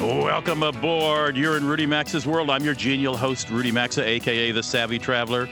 [0.00, 1.36] Welcome aboard.
[1.36, 2.50] You're in Rudy Maxa's world.
[2.50, 5.48] I'm your genial host, Rudy Maxa, aka the Savvy Traveler.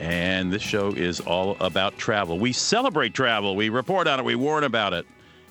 [0.00, 2.38] And this show is all about travel.
[2.38, 5.06] We celebrate travel, we report on it, we warn about it,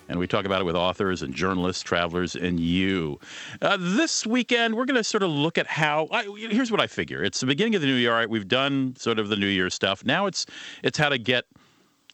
[0.09, 3.19] and we talk about it with authors and journalists, travelers, and you.
[3.61, 6.07] Uh, this weekend, we're going to sort of look at how.
[6.11, 8.11] I, here's what I figure: it's the beginning of the new year.
[8.11, 10.03] Right, we've done sort of the New Year stuff.
[10.03, 10.47] Now it's
[10.81, 11.45] it's how to get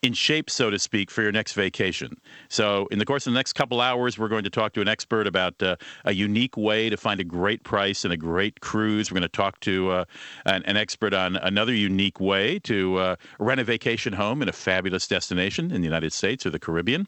[0.02, 2.18] in shape, so to speak, for your next vacation.
[2.50, 4.88] So, in the course of the next couple hours, we're going to talk to an
[4.88, 9.12] expert about uh, a unique way to find a great price and a great cruise.
[9.12, 10.06] We're going to talk to uh,
[10.46, 14.54] an, an, expert on another unique way to uh, rent a vacation home in a
[14.54, 17.08] fabulous destination in the United States or the Caribbean.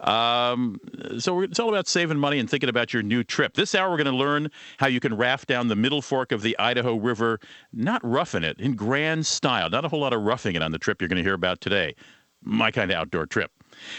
[0.00, 0.78] Um,
[1.18, 3.54] so, it's all about saving money and thinking about your new trip.
[3.54, 6.42] This hour, we're going to learn how you can raft down the middle fork of
[6.42, 7.40] the Idaho River,
[7.72, 9.70] not roughing it, in grand style.
[9.70, 11.62] Not a whole lot of roughing it on the trip you're going to hear about
[11.62, 11.94] today
[12.44, 13.50] my kind of outdoor trip.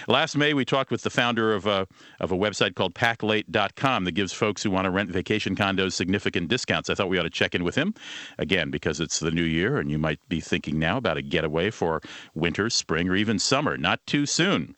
[0.08, 1.88] Last May, we talked with the founder of a,
[2.20, 6.48] of a website called packlate.com that gives folks who want to rent vacation condos significant
[6.48, 6.90] discounts.
[6.90, 7.94] I thought we ought to check in with him
[8.38, 11.72] again because it's the new year and you might be thinking now about a getaway
[11.72, 12.02] for
[12.34, 13.78] winter, spring, or even summer.
[13.78, 14.76] Not too soon.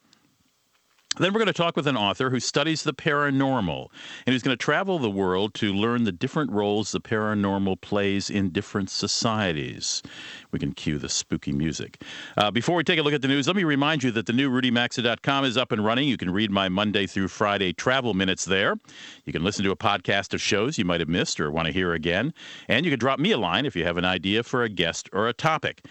[1.19, 3.87] Then we're going to talk with an author who studies the paranormal
[4.25, 8.29] and who's going to travel the world to learn the different roles the paranormal plays
[8.29, 10.03] in different societies.
[10.51, 12.01] We can cue the spooky music.
[12.37, 14.33] Uh, before we take a look at the news, let me remind you that the
[14.33, 16.07] new RudyMaxa.com is up and running.
[16.07, 18.75] You can read my Monday through Friday travel minutes there.
[19.25, 21.73] You can listen to a podcast of shows you might have missed or want to
[21.73, 22.33] hear again.
[22.67, 25.09] And you can drop me a line if you have an idea for a guest
[25.13, 25.83] or a topic.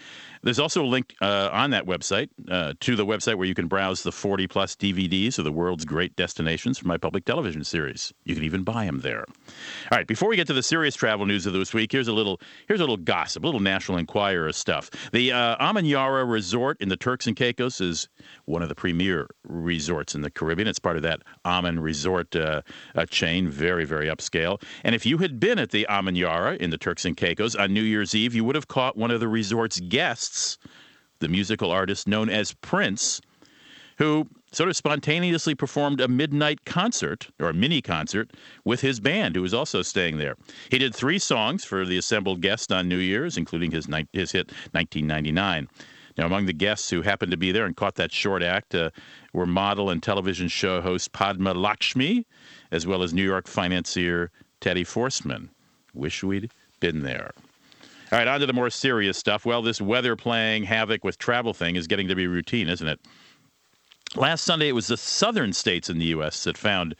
[0.43, 3.67] There's also a link uh, on that website uh, to the website where you can
[3.67, 8.13] browse the 40 plus DVDs of the world's great destinations for my public television series.
[8.23, 9.25] You can even buy them there.
[9.91, 12.13] All right, before we get to the serious travel news of this week, here's a
[12.13, 14.89] little here's a little gossip, a little National Enquirer stuff.
[15.11, 18.09] The uh, Amanyara Resort in the Turks and Caicos is
[18.45, 20.67] one of the premier resorts in the Caribbean.
[20.67, 22.61] It's part of that Aman Resort uh,
[22.95, 24.61] uh, chain, very very upscale.
[24.83, 27.81] And if you had been at the Amanyara in the Turks and Caicos on New
[27.81, 30.57] Year's Eve, you would have caught one of the resort's guests guests,
[31.19, 33.21] the musical artist known as Prince,
[33.97, 38.31] who sort of spontaneously performed a midnight concert or a mini concert
[38.63, 40.35] with his band, who was also staying there.
[40.69, 44.47] He did three songs for the assembled guests on New Year's, including his, his hit
[44.71, 45.67] 1999.
[46.17, 48.89] Now, among the guests who happened to be there and caught that short act uh,
[49.33, 52.25] were model and television show host Padma Lakshmi,
[52.71, 55.49] as well as New York financier Teddy Forstmann.
[55.93, 57.31] Wish we'd been there.
[58.11, 59.45] All right, on to the more serious stuff.
[59.45, 62.99] Well, this weather playing havoc with travel thing is getting to be routine, isn't it?
[64.17, 66.43] Last Sunday, it was the southern states in the U.S.
[66.45, 66.95] that found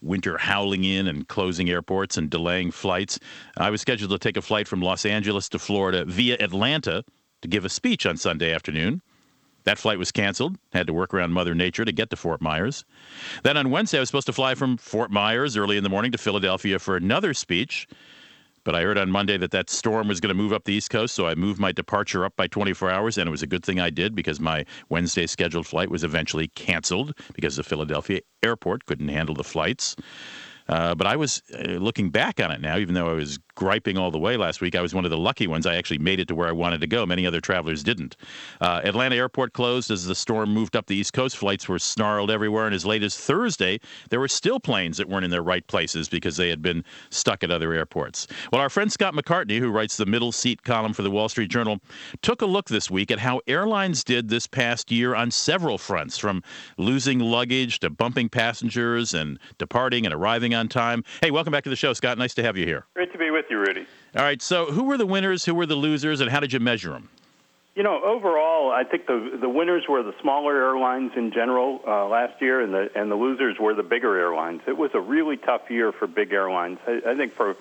[0.00, 3.18] winter howling in and closing airports and delaying flights.
[3.58, 7.04] I was scheduled to take a flight from Los Angeles to Florida via Atlanta
[7.42, 9.02] to give a speech on Sunday afternoon.
[9.64, 10.56] That flight was canceled.
[10.72, 12.86] Had to work around Mother Nature to get to Fort Myers.
[13.42, 16.10] Then on Wednesday, I was supposed to fly from Fort Myers early in the morning
[16.12, 17.86] to Philadelphia for another speech.
[18.64, 20.90] But I heard on Monday that that storm was going to move up the East
[20.90, 23.64] Coast, so I moved my departure up by 24 hours, and it was a good
[23.64, 28.86] thing I did because my Wednesday scheduled flight was eventually canceled because the Philadelphia airport
[28.86, 29.96] couldn't handle the flights.
[30.68, 33.98] Uh, but I was uh, looking back on it now, even though I was griping
[33.98, 34.74] all the way last week.
[34.74, 35.66] I was one of the lucky ones.
[35.66, 37.04] I actually made it to where I wanted to go.
[37.06, 38.16] Many other travelers didn't.
[38.60, 41.36] Uh, Atlanta airport closed as the storm moved up the East Coast.
[41.36, 42.66] Flights were snarled everywhere.
[42.66, 43.80] And as late as Thursday,
[44.10, 47.44] there were still planes that weren't in their right places because they had been stuck
[47.44, 48.26] at other airports.
[48.52, 51.50] Well, our friend Scott McCartney, who writes the middle seat column for the Wall Street
[51.50, 51.78] Journal,
[52.22, 56.18] took a look this week at how airlines did this past year on several fronts,
[56.18, 56.42] from
[56.78, 61.04] losing luggage to bumping passengers and departing and arriving on time.
[61.20, 62.18] Hey, welcome back to the show, Scott.
[62.18, 62.86] Nice to have you here.
[62.94, 63.86] Great to be with with you, Rudy.
[64.16, 64.40] All right.
[64.40, 65.44] So, who were the winners?
[65.44, 66.20] Who were the losers?
[66.20, 67.08] And how did you measure them?
[67.74, 72.06] You know, overall, I think the the winners were the smaller airlines in general uh,
[72.06, 74.60] last year, and the and the losers were the bigger airlines.
[74.66, 76.78] It was a really tough year for big airlines.
[76.86, 77.56] I, I think for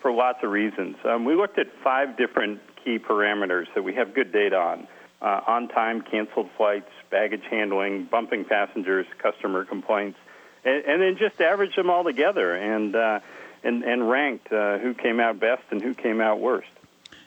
[0.00, 0.96] for lots of reasons.
[1.04, 4.86] Um, we looked at five different key parameters that we have good data on:
[5.20, 10.18] uh, on time, canceled flights, baggage handling, bumping passengers, customer complaints,
[10.64, 12.54] and, and then just average them all together.
[12.54, 13.18] And uh,
[13.66, 16.68] and, and ranked uh, who came out best and who came out worst.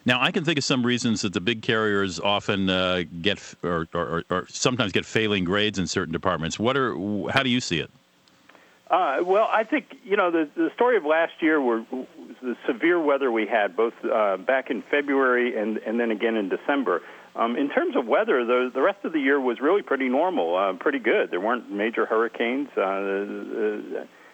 [0.06, 3.88] Now, I can think of some reasons that the big carriers often uh, get or,
[3.94, 6.58] or, or, sometimes get failing grades in certain departments.
[6.58, 6.96] What are
[7.30, 7.92] how do you see it?
[8.90, 11.86] Uh, well, I think you know the the story of last year were
[12.42, 16.50] the severe weather we had both uh, back in February and and then again in
[16.50, 17.02] December.
[17.36, 20.56] Um, in terms of weather, the the rest of the year was really pretty normal,
[20.56, 21.30] uh, pretty good.
[21.30, 22.70] There weren't major hurricanes.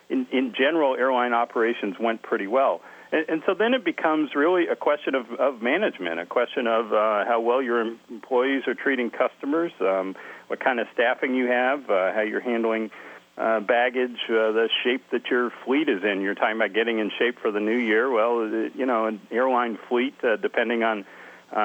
[0.09, 2.81] In in general, airline operations went pretty well.
[3.11, 6.91] And, and so then it becomes really a question of, of management, a question of
[6.91, 10.15] uh, how well your employees are treating customers, um,
[10.47, 12.91] what kind of staffing you have, uh, how you're handling
[13.37, 16.21] uh, baggage, uh, the shape that your fleet is in.
[16.21, 18.09] You're talking about getting in shape for the new year.
[18.09, 21.05] Well, uh, you know, an airline fleet, uh, depending on
[21.51, 21.55] uh,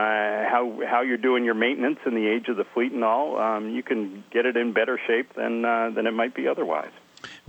[0.50, 3.70] how how you're doing your maintenance and the age of the fleet and all, um,
[3.70, 6.92] you can get it in better shape than uh, than it might be otherwise.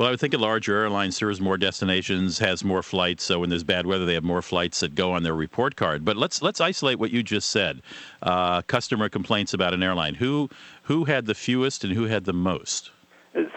[0.01, 3.23] Well, I would think a larger airline serves more destinations, has more flights.
[3.23, 6.03] So when there's bad weather, they have more flights that go on their report card.
[6.03, 7.83] But let's let's isolate what you just said.
[8.19, 10.15] Uh, customer complaints about an airline.
[10.15, 10.49] Who
[10.81, 12.89] who had the fewest and who had the most?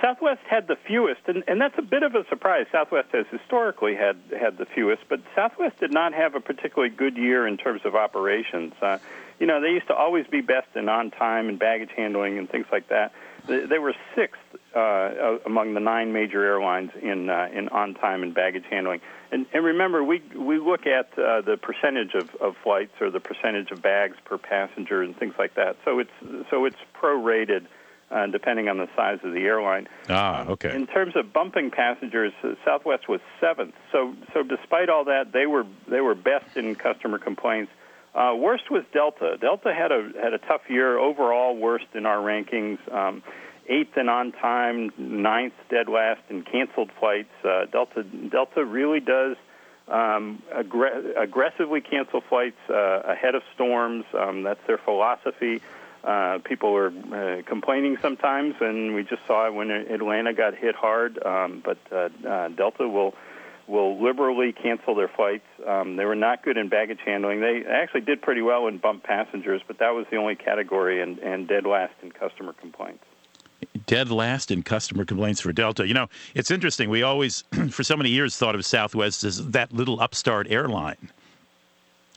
[0.02, 2.66] Southwest had the fewest, and, and that's a bit of a surprise.
[2.70, 7.16] Southwest has historically had had the fewest, but Southwest did not have a particularly good
[7.16, 8.74] year in terms of operations.
[8.82, 8.98] Uh,
[9.40, 12.50] you know, they used to always be best in on time and baggage handling and
[12.50, 13.12] things like that.
[13.46, 14.40] They, they were sixth
[14.74, 19.00] uh, among the nine major airlines in uh, in on time and baggage handling.
[19.32, 23.20] And, and remember, we we look at uh, the percentage of, of flights or the
[23.20, 25.76] percentage of bags per passenger and things like that.
[25.84, 26.10] So it's
[26.50, 27.66] so it's prorated
[28.10, 29.88] uh, depending on the size of the airline.
[30.08, 30.74] Ah, okay.
[30.74, 33.74] In terms of bumping passengers, uh, Southwest was seventh.
[33.90, 37.72] So, so despite all that, they were they were best in customer complaints.
[38.14, 39.36] Uh, worst was Delta.
[39.40, 41.56] Delta had a had a tough year overall.
[41.56, 42.78] Worst in our rankings.
[42.92, 43.22] Um,
[43.68, 47.32] eighth in on time, ninth dead last in canceled flights.
[47.44, 49.36] Uh, Delta Delta really does
[49.88, 54.04] um, aggr- aggressively cancel flights uh, ahead of storms.
[54.16, 55.60] Um, that's their philosophy.
[56.04, 60.74] Uh, people are uh, complaining sometimes, and we just saw it when Atlanta got hit
[60.74, 61.18] hard.
[61.24, 63.14] Um, but uh, uh, Delta will
[63.66, 65.46] will liberally cancel their flights.
[65.66, 67.40] Um, they were not good in baggage handling.
[67.40, 71.18] They actually did pretty well in bump passengers, but that was the only category and,
[71.18, 73.04] and dead last in customer complaints.
[73.86, 75.86] Dead last in customer complaints for Delta.
[75.86, 76.90] You know, it's interesting.
[76.90, 81.10] We always, for so many years, thought of Southwest as that little upstart airline.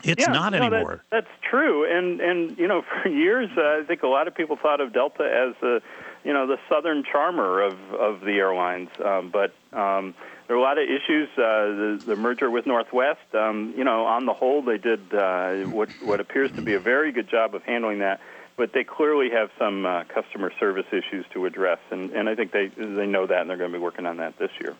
[0.04, 1.04] It's yeah, not no, anymore.
[1.10, 4.36] That, that's true, and and you know, for years, uh, I think a lot of
[4.36, 5.82] people thought of Delta as the,
[6.24, 8.90] you know, the southern charmer of of the airlines.
[9.04, 10.14] Um, but um,
[10.48, 11.30] there are a lot of issues.
[11.38, 15.56] Uh, the, the merger with Northwest, um, you know, on the whole, they did uh,
[15.66, 18.22] what what appears to be a very good job of handling that.
[18.56, 22.52] But they clearly have some uh, customer service issues to address, and, and I think
[22.52, 24.76] they they know that, and they're going to be working on that this year.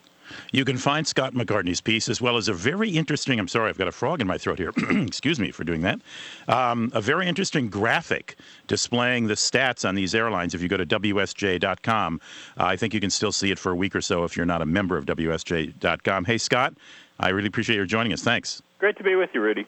[0.52, 3.78] You can find Scott McCartney's piece as well as a very interesting, I'm sorry, I've
[3.78, 4.72] got a frog in my throat here.
[4.90, 6.00] Excuse me for doing that.
[6.48, 8.38] Um, a very interesting graphic
[8.68, 10.54] displaying the stats on these airlines.
[10.54, 12.22] If you go to WSJ.com,
[12.60, 14.46] uh, I think you can still see it for a week or so if you're
[14.46, 16.26] not a member of WSJ.com.
[16.26, 16.74] Hey, Scott,
[17.20, 18.22] I really appreciate your joining us.
[18.22, 18.62] Thanks.
[18.80, 19.66] Great to be with you, Rudy.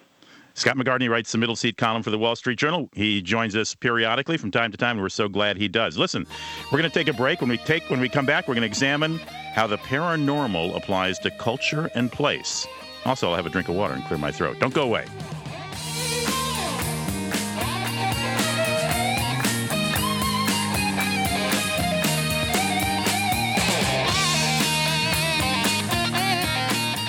[0.59, 2.89] Scott McCartney writes the middle seat column for the Wall Street Journal.
[2.91, 5.97] He joins us periodically from time to time, and we're so glad he does.
[5.97, 6.27] Listen,
[6.69, 7.39] we're going to take a break.
[7.39, 9.19] When we take when we come back, we're going to examine
[9.53, 12.67] how the paranormal applies to culture and place.
[13.05, 14.59] Also, I'll have a drink of water and clear my throat.
[14.59, 15.05] Don't go away.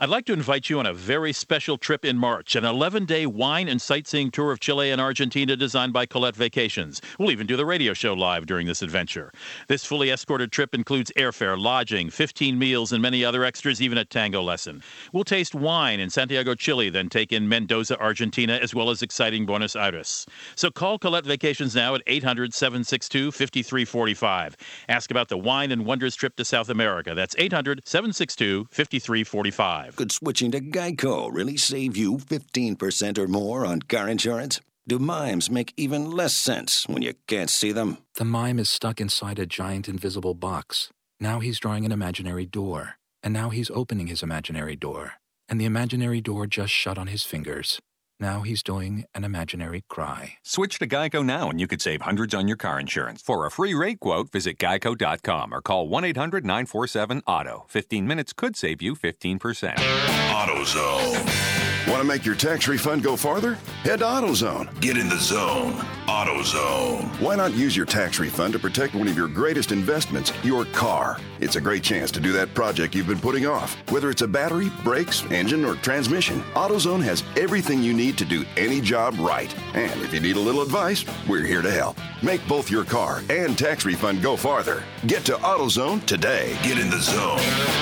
[0.00, 3.26] I'd like to invite you on a very special trip in March, an 11 day
[3.26, 7.02] wine and sightseeing tour of Chile and Argentina designed by Colette Vacations.
[7.18, 9.32] We'll even do the radio show live during this adventure.
[9.66, 14.04] This fully escorted trip includes airfare, lodging, 15 meals, and many other extras, even a
[14.04, 14.84] tango lesson.
[15.12, 19.46] We'll taste wine in Santiago, Chile, then take in Mendoza, Argentina, as well as exciting
[19.46, 20.26] Buenos Aires.
[20.54, 24.56] So call Colette Vacations now at 800 762 5345.
[24.88, 27.16] Ask about the wine and wonders trip to South America.
[27.16, 29.87] That's 800 762 5345.
[29.96, 34.60] Could switching to Geico really save you 15% or more on car insurance?
[34.86, 37.98] Do mimes make even less sense when you can't see them?
[38.14, 40.90] The mime is stuck inside a giant invisible box.
[41.20, 42.94] Now he's drawing an imaginary door.
[43.22, 45.14] And now he's opening his imaginary door.
[45.48, 47.80] And the imaginary door just shut on his fingers.
[48.20, 50.34] Now he's doing an imaginary cry.
[50.42, 53.22] Switch to Geico now and you could save hundreds on your car insurance.
[53.22, 57.68] For a free rate quote, visit geico.com or call 1 800 947 AUTO.
[57.68, 59.76] 15 minutes could save you 15%.
[59.76, 61.77] AutoZone.
[61.88, 63.54] Want to make your tax refund go farther?
[63.82, 64.78] Head to AutoZone.
[64.78, 65.72] Get in the zone.
[66.06, 67.18] AutoZone.
[67.18, 71.18] Why not use your tax refund to protect one of your greatest investments, your car?
[71.40, 73.74] It's a great chance to do that project you've been putting off.
[73.90, 78.44] Whether it's a battery, brakes, engine, or transmission, AutoZone has everything you need to do
[78.58, 79.54] any job right.
[79.72, 81.96] And if you need a little advice, we're here to help.
[82.22, 84.82] Make both your car and tax refund go farther.
[85.06, 86.54] Get to AutoZone today.
[86.62, 87.38] Get in the zone.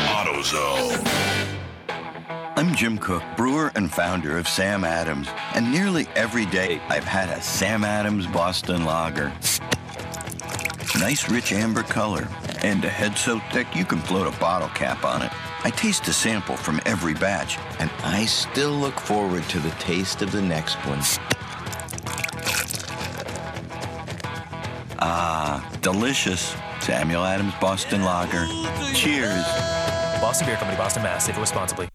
[0.07, 1.66] AutoZone.
[2.59, 7.29] I'm Jim Koch, brewer and founder of Sam Adams, and nearly every day I've had
[7.29, 9.31] a Sam Adams Boston Lager.
[10.99, 12.27] Nice rich amber color,
[12.63, 15.31] and a head so thick you can float a bottle cap on it.
[15.65, 20.23] I taste a sample from every batch, and I still look forward to the taste
[20.23, 21.01] of the next one.
[24.99, 26.57] Ah, delicious.
[26.81, 28.47] Samuel Adams Boston Lager.
[28.95, 29.45] Cheers.
[30.23, 31.27] Boston Beer Company, Boston, Mass.
[31.27, 31.91] Save responsibly.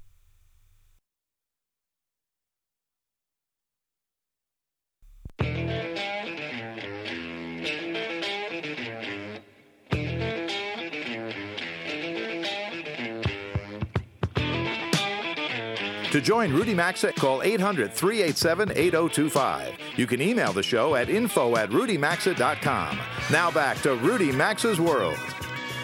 [16.21, 19.77] Join Rudy Maxa, call 800 387 8025.
[19.95, 22.99] You can email the show at info at rudymaxa.com.
[23.31, 25.17] Now back to Rudy Maxa's World.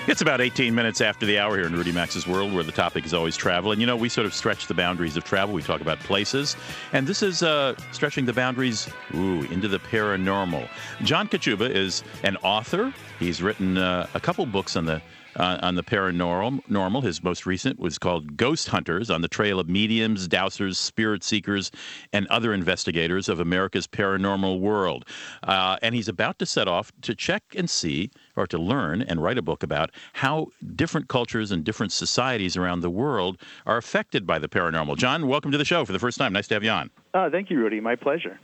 [0.08, 3.06] It's about 18 minutes after the hour here in Rudy Maxa's World, where the topic
[3.06, 3.74] is always travel.
[3.74, 5.54] And you know, we sort of stretch the boundaries of travel.
[5.54, 6.56] We talk about places.
[6.94, 10.70] And this is uh, stretching the boundaries ooh, into the paranormal.
[11.02, 12.94] John Kachuba is an author.
[13.20, 15.02] He's written uh, a couple books on the
[15.38, 16.70] uh, on the paranormal.
[16.70, 17.02] Normal.
[17.02, 21.72] His most recent was called Ghost Hunters on the trail of mediums, dowsers, spirit seekers,
[22.12, 25.06] and other investigators of America's paranormal world.
[25.44, 29.24] Uh, and he's about to set off to check and see, or to learn and
[29.24, 34.26] write a book about how different cultures and different societies around the world are affected
[34.28, 34.98] by the paranormal.
[34.98, 36.34] John, welcome to the show for the first time.
[36.34, 36.90] Nice to have you on.
[37.14, 37.80] Oh, thank you, Rudy.
[37.80, 38.40] My pleasure.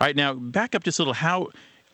[0.00, 1.14] All right, now back up just a little.
[1.14, 1.48] How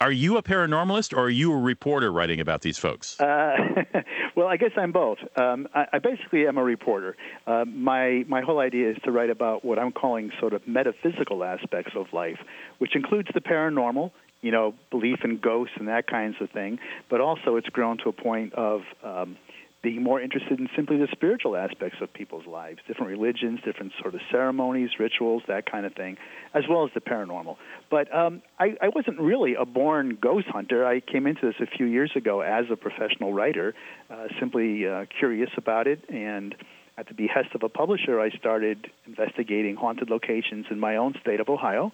[0.05, 3.19] are you a paranormalist or are you a reporter writing about these folks?
[3.19, 3.57] Uh,
[4.37, 5.17] well, I guess I'm both.
[5.35, 7.17] Um, I, I, basically am a reporter.
[7.47, 11.43] Uh, my my whole idea is to write about what I'm calling sort of metaphysical
[11.43, 12.37] aspects of life,
[12.77, 14.11] which includes the paranormal,
[14.43, 16.81] you know, belief in ghosts and that kinds of thing.
[17.09, 19.39] But also, it's grown to a point of um,
[19.85, 24.15] being more interested in simply the spiritual aspects of people's lives, different religions, different sort
[24.15, 26.17] of ceremonies, rituals, that kind of thing,
[26.55, 27.57] as well as the paranormal.
[27.91, 30.87] But um, I, I wasn't really a born ghost hunter.
[30.87, 33.75] I came into this a few years ago as a professional writer,
[34.11, 36.55] uh, simply uh, curious about it, and
[36.97, 41.41] at the behest of a publisher, I started investigating haunted locations in my own state
[41.41, 41.93] of Ohio,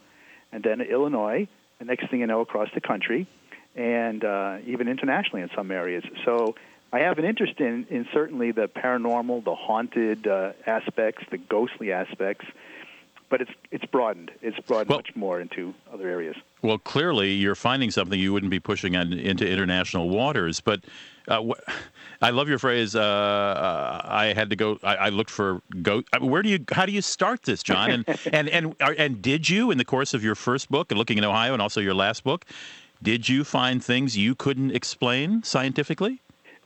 [0.52, 1.48] and then Illinois,
[1.80, 3.26] and next thing you know, across the country,
[3.74, 6.04] and uh, even internationally in some areas.
[6.24, 6.54] So
[6.92, 11.92] I have an interest in, in certainly the paranormal, the haunted uh, aspects, the ghostly
[11.92, 12.46] aspects,
[13.28, 14.32] but it's it's broadened.
[14.42, 16.36] It's broadened well, much more into other areas.
[16.62, 20.58] Well, clearly you're finding something you wouldn't be pushing on, into international waters.
[20.60, 20.80] But
[21.28, 21.72] uh, wh-
[22.22, 22.96] I love your phrase.
[22.96, 24.80] Uh, uh, I had to go.
[24.82, 26.02] I, I looked for go.
[26.12, 26.58] Uh, where do you?
[26.72, 27.90] How do you start this, John?
[27.90, 31.16] And and and and did you, in the course of your first book and looking
[31.16, 32.44] in Ohio, and also your last book,
[33.00, 36.20] did you find things you couldn't explain scientifically?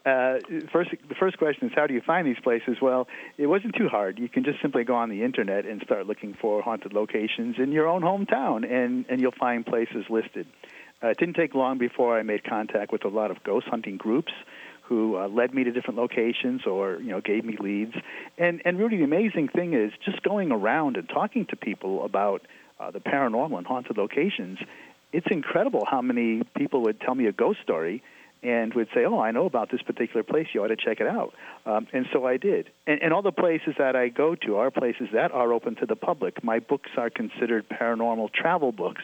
[0.05, 0.39] Uh,
[0.71, 2.77] first, the first question is how do you find these places?
[2.81, 3.09] Well,
[3.39, 4.19] it wasn't too hard.
[4.19, 7.73] You can just simply go on the internet and start looking for haunted locations in
[7.73, 10.47] your own hometown, and and you'll find places listed.
[11.03, 13.97] Uh, it didn't take long before I made contact with a lot of ghost hunting
[13.97, 14.33] groups
[14.83, 17.95] who uh, led me to different locations or you know gave me leads.
[18.37, 22.43] And and really, the amazing thing is just going around and talking to people about
[22.79, 24.59] uh, the paranormal and haunted locations.
[25.15, 28.03] It's incredible how many people would tell me a ghost story
[28.45, 30.47] and would say, "Oh, I know about this particular place.
[30.53, 31.35] You ought to check it out."
[31.67, 32.71] Um, and so I did.
[32.87, 35.87] And, and all the places that I go to are places that are open to
[35.87, 36.45] the public.
[36.45, 39.03] My books are considered paranormal travel books,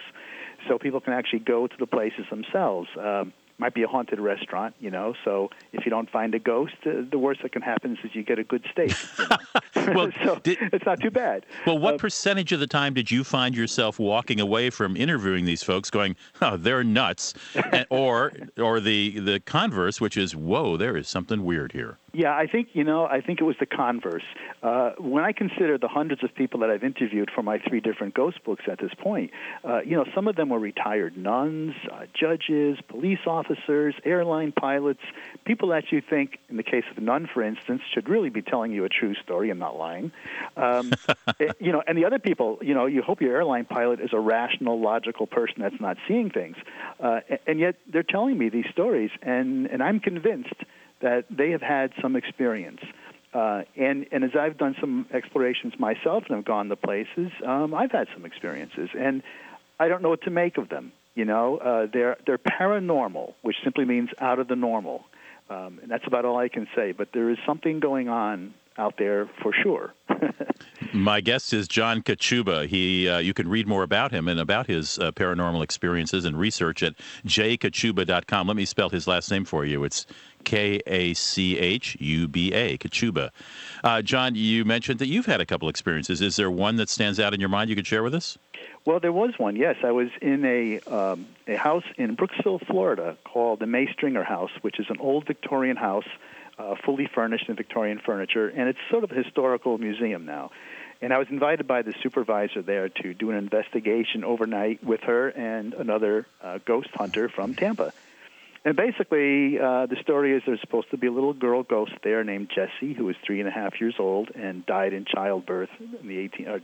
[0.69, 2.89] so people can actually go to the places themselves.
[2.99, 5.14] Um, might be a haunted restaurant, you know.
[5.25, 8.23] So if you don't find a ghost, uh, the worst that can happen is you
[8.23, 8.95] get a good steak.
[9.19, 9.37] You know?
[9.95, 11.45] well, so did, it's not too bad.
[11.67, 15.45] Well, what uh, percentage of the time did you find yourself walking away from interviewing
[15.45, 17.35] these folks, going, "Oh, they're nuts,"
[17.73, 22.35] and, or or the the converse, which is, "Whoa, there is something weird here." Yeah,
[22.35, 23.05] I think you know.
[23.05, 24.25] I think it was the converse.
[24.62, 28.14] Uh, when I consider the hundreds of people that I've interviewed for my three different
[28.14, 29.31] ghost books at this point,
[29.64, 35.00] uh, you know, some of them were retired nuns, uh, judges, police officers, airline pilots,
[35.45, 38.43] people that you think, in the case of a nun, for instance, should really be
[38.43, 40.11] telling you a true story and not lying.
[40.57, 40.93] Um,
[41.38, 44.11] it, you know, and the other people, you know, you hope your airline pilot is
[44.12, 46.57] a rational, logical person that's not seeing things,
[46.99, 50.55] uh, and yet they're telling me these stories, and and I'm convinced
[51.00, 52.80] that they have had some experience.
[53.33, 57.75] Uh, and, and as I've done some explorations myself and have gone to places, um,
[57.75, 58.90] I've had some experiences.
[58.99, 59.23] And
[59.78, 60.92] I don't know what to make of them.
[61.14, 65.04] You know, uh, they're they're paranormal, which simply means out of the normal,
[65.49, 66.92] um, and that's about all I can say.
[66.92, 69.92] But there is something going on out there for sure.
[70.92, 72.66] My guest is John Kachuba.
[72.66, 76.38] He, uh, you can read more about him and about his uh, paranormal experiences and
[76.38, 76.95] research at
[77.26, 78.47] jkachuba.com.
[78.47, 79.85] Let me spell his last name for you.
[79.85, 80.07] It's
[80.45, 83.31] K A C H U B A, Kachuba.
[83.85, 86.21] Uh, John, you mentioned that you've had a couple experiences.
[86.21, 88.39] Is there one that stands out in your mind you could share with us?
[88.85, 89.57] Well, there was one.
[89.57, 94.25] Yes, I was in a um, a house in Brooksville, Florida, called the May Stringer
[94.25, 96.07] House, which is an old Victorian house,
[96.59, 100.51] uh, fully furnished in Victorian furniture, and it's sort of a historical museum now.
[101.03, 105.29] And I was invited by the supervisor there to do an investigation overnight with her
[105.29, 107.93] and another uh, ghost hunter from Tampa.
[108.64, 112.23] And basically, uh, the story is there's supposed to be a little girl ghost there
[112.25, 116.09] named Jessie, who was three and a half years old and died in childbirth in
[116.09, 116.59] the 18, uh,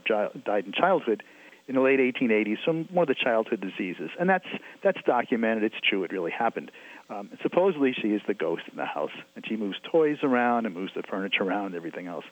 [0.45, 1.23] died in childhood
[1.67, 4.11] in the late 1880s from one of the childhood diseases.
[4.19, 4.45] And that's
[4.83, 5.63] that's documented.
[5.63, 6.03] It's true.
[6.03, 6.71] It really happened.
[7.09, 10.75] Um, supposedly, she is the ghost in the house, and she moves toys around and
[10.75, 12.25] moves the furniture around and everything else.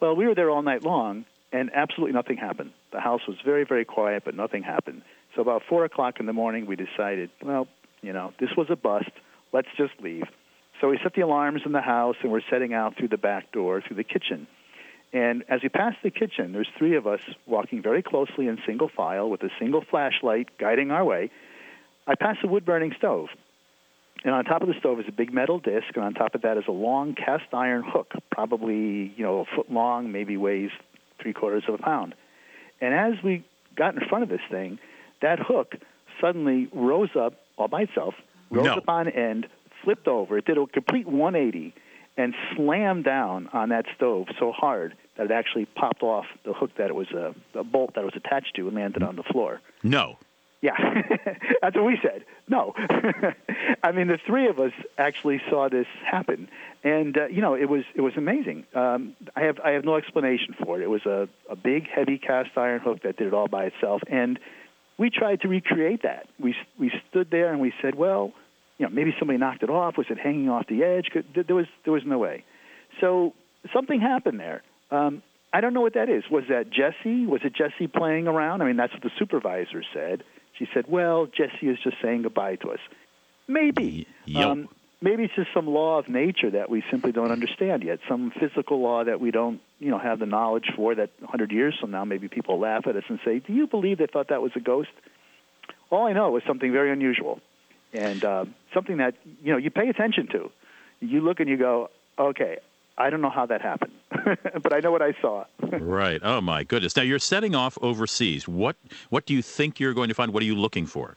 [0.00, 2.72] Well, we were there all night long, and absolutely nothing happened.
[2.92, 5.02] The house was very, very quiet, but nothing happened.
[5.34, 7.68] So about four o'clock in the morning, we decided, well,
[8.06, 9.10] you know, this was a bust.
[9.52, 10.24] Let's just leave.
[10.80, 13.50] So we set the alarms in the house, and we're setting out through the back
[13.50, 14.46] door, through the kitchen.
[15.12, 18.88] And as we pass the kitchen, there's three of us walking very closely in single
[18.94, 21.30] file with a single flashlight guiding our way.
[22.06, 23.28] I pass a wood burning stove.
[24.24, 26.42] And on top of the stove is a big metal disc, and on top of
[26.42, 30.70] that is a long cast iron hook, probably you know a foot long, maybe weighs
[31.20, 32.14] three quarters of a pound.
[32.80, 33.44] And as we
[33.74, 34.78] got in front of this thing,
[35.22, 35.74] that hook
[36.20, 38.14] suddenly rose up all by itself,
[38.50, 38.74] rose No.
[38.74, 39.46] up on end,
[39.84, 40.38] flipped over.
[40.38, 41.74] It did a complete 180
[42.16, 46.70] and slammed down on that stove so hard that it actually popped off the hook
[46.78, 49.22] that it was a, a bolt that it was attached to and landed on the
[49.22, 49.60] floor.
[49.82, 50.18] No.
[50.62, 50.72] Yeah,
[51.62, 52.24] that's what we said.
[52.48, 52.72] No,
[53.82, 56.48] I mean the three of us actually saw this happen,
[56.82, 58.64] and uh, you know it was it was amazing.
[58.74, 60.84] Um, I have I have no explanation for it.
[60.84, 64.00] It was a, a big heavy cast iron hook that did it all by itself,
[64.08, 64.38] and
[64.98, 66.28] we tried to recreate that.
[66.38, 68.32] We we stood there and we said, well,
[68.78, 69.96] you know, maybe somebody knocked it off.
[69.96, 71.06] Was it hanging off the edge?
[71.12, 72.44] Could, there was there was no way.
[73.00, 73.34] So
[73.72, 74.62] something happened there.
[74.90, 76.24] Um, I don't know what that is.
[76.30, 77.26] Was that Jesse?
[77.26, 78.62] Was it Jesse playing around?
[78.62, 80.22] I mean, that's what the supervisor said.
[80.58, 82.80] She said, "Well, Jesse is just saying goodbye to us."
[83.48, 84.06] Maybe.
[84.24, 84.50] Yo.
[84.50, 84.68] Um,
[85.00, 88.00] maybe it's just some law of nature that we simply don't understand yet.
[88.08, 90.94] Some physical law that we don't, you know, have the knowledge for.
[90.94, 93.98] That 100 years from now, maybe people laugh at us and say, "Do you believe
[93.98, 94.90] they thought that was a ghost?"
[95.90, 97.40] All I know is something very unusual,
[97.92, 100.50] and uh, something that you know you pay attention to.
[101.00, 102.58] You look and you go, "Okay,
[102.96, 103.92] I don't know how that happened,
[104.62, 106.20] but I know what I saw." right.
[106.24, 106.96] Oh my goodness.
[106.96, 108.48] Now you're setting off overseas.
[108.48, 108.76] What
[109.10, 110.32] what do you think you're going to find?
[110.32, 111.16] What are you looking for?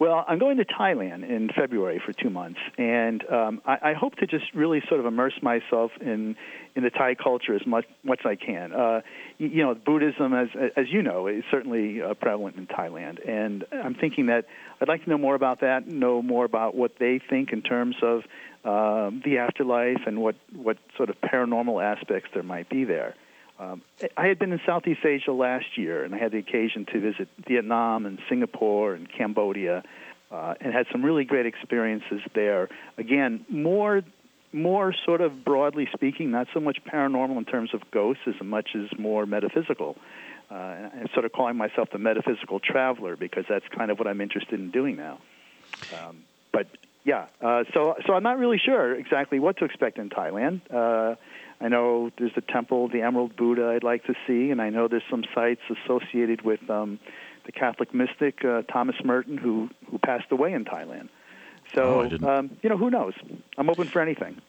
[0.00, 4.14] Well, I'm going to Thailand in February for two months, and um, I, I hope
[4.16, 6.36] to just really sort of immerse myself in
[6.74, 8.72] in the Thai culture as much much as I can.
[8.72, 9.02] Uh,
[9.36, 13.66] you, you know, Buddhism, as as you know, is certainly uh, prevalent in Thailand, and
[13.70, 14.46] I'm thinking that
[14.80, 17.96] I'd like to know more about that, know more about what they think in terms
[18.00, 18.22] of
[18.64, 23.14] um, the afterlife and what what sort of paranormal aspects there might be there.
[23.60, 23.82] Um,
[24.16, 27.28] I had been in Southeast Asia last year, and I had the occasion to visit
[27.46, 29.82] Vietnam and Singapore and Cambodia,
[30.30, 32.70] uh, and had some really great experiences there.
[32.96, 34.02] Again, more
[34.52, 38.70] more sort of broadly speaking, not so much paranormal in terms of ghosts as much
[38.74, 39.96] as more metaphysical.
[40.50, 44.08] Uh, and I'm sort of calling myself the metaphysical traveler because that's kind of what
[44.08, 45.18] I'm interested in doing now.
[45.96, 46.66] Um, but
[47.04, 50.62] yeah, uh, so so I'm not really sure exactly what to expect in Thailand.
[50.70, 51.16] Uh,
[51.60, 54.88] I know there's the temple, the Emerald Buddha, I'd like to see, and I know
[54.88, 56.98] there's some sites associated with um,
[57.46, 61.08] the Catholic mystic uh, Thomas Merton, who who passed away in Thailand.
[61.76, 63.14] Oh, So didn't- um, you know, who knows?
[63.58, 64.40] I'm open for anything.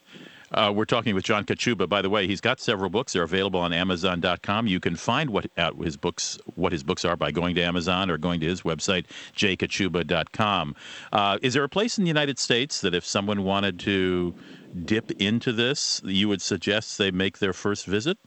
[0.54, 1.88] Uh, we're talking with John Kachuba.
[1.88, 3.14] By the way, he's got several books.
[3.14, 4.68] They're available on Amazon.com.
[4.68, 8.10] You can find what out his books, what his books are, by going to Amazon
[8.12, 9.06] or going to his website,
[9.38, 10.76] jkachuba.com.
[11.14, 14.34] Uh, is there a place in the United States that if someone wanted to
[14.86, 18.18] dip into this, you would suggest they make their first visit?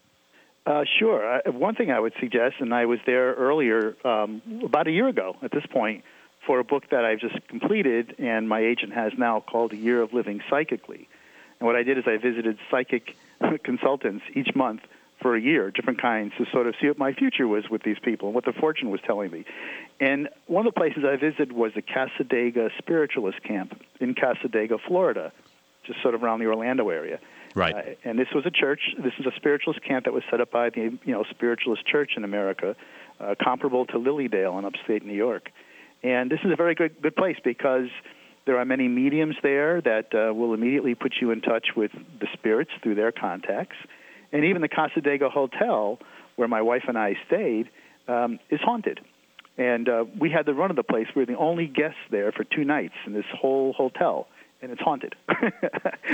[0.66, 1.40] Uh, sure.
[1.46, 5.08] Uh, one thing I would suggest, and I was there earlier, um, about a year
[5.08, 6.04] ago at this point,
[6.46, 10.00] for a book that I've just completed, and my agent has now called A Year
[10.00, 11.08] of Living Psychically.
[11.60, 13.16] And what I did is I visited psychic
[13.62, 14.82] consultants each month
[15.20, 17.98] for a year, different kinds, to sort of see what my future was with these
[17.98, 19.44] people and what the fortune was telling me.
[20.00, 25.32] And one of the places I visited was the Cassadaga Spiritualist Camp in Cassadaga, Florida,
[25.86, 27.18] just sort of around the Orlando area.
[27.54, 27.74] Right.
[27.74, 28.80] Uh, and this was a church.
[28.98, 32.12] This is a spiritualist camp that was set up by the you know spiritualist church
[32.16, 32.74] in America,
[33.20, 35.50] uh, comparable to Lily Dale in upstate New York.
[36.02, 37.88] And this is a very good good place because
[38.44, 42.26] there are many mediums there that uh, will immediately put you in touch with the
[42.32, 43.76] spirits through their contacts.
[44.32, 45.98] And even the Cassadaga Hotel,
[46.36, 47.70] where my wife and I stayed,
[48.08, 49.00] um, is haunted.
[49.56, 51.06] And uh, we had the run of the place.
[51.14, 54.26] We were the only guests there for two nights in this whole hotel
[54.64, 55.14] and it's haunted.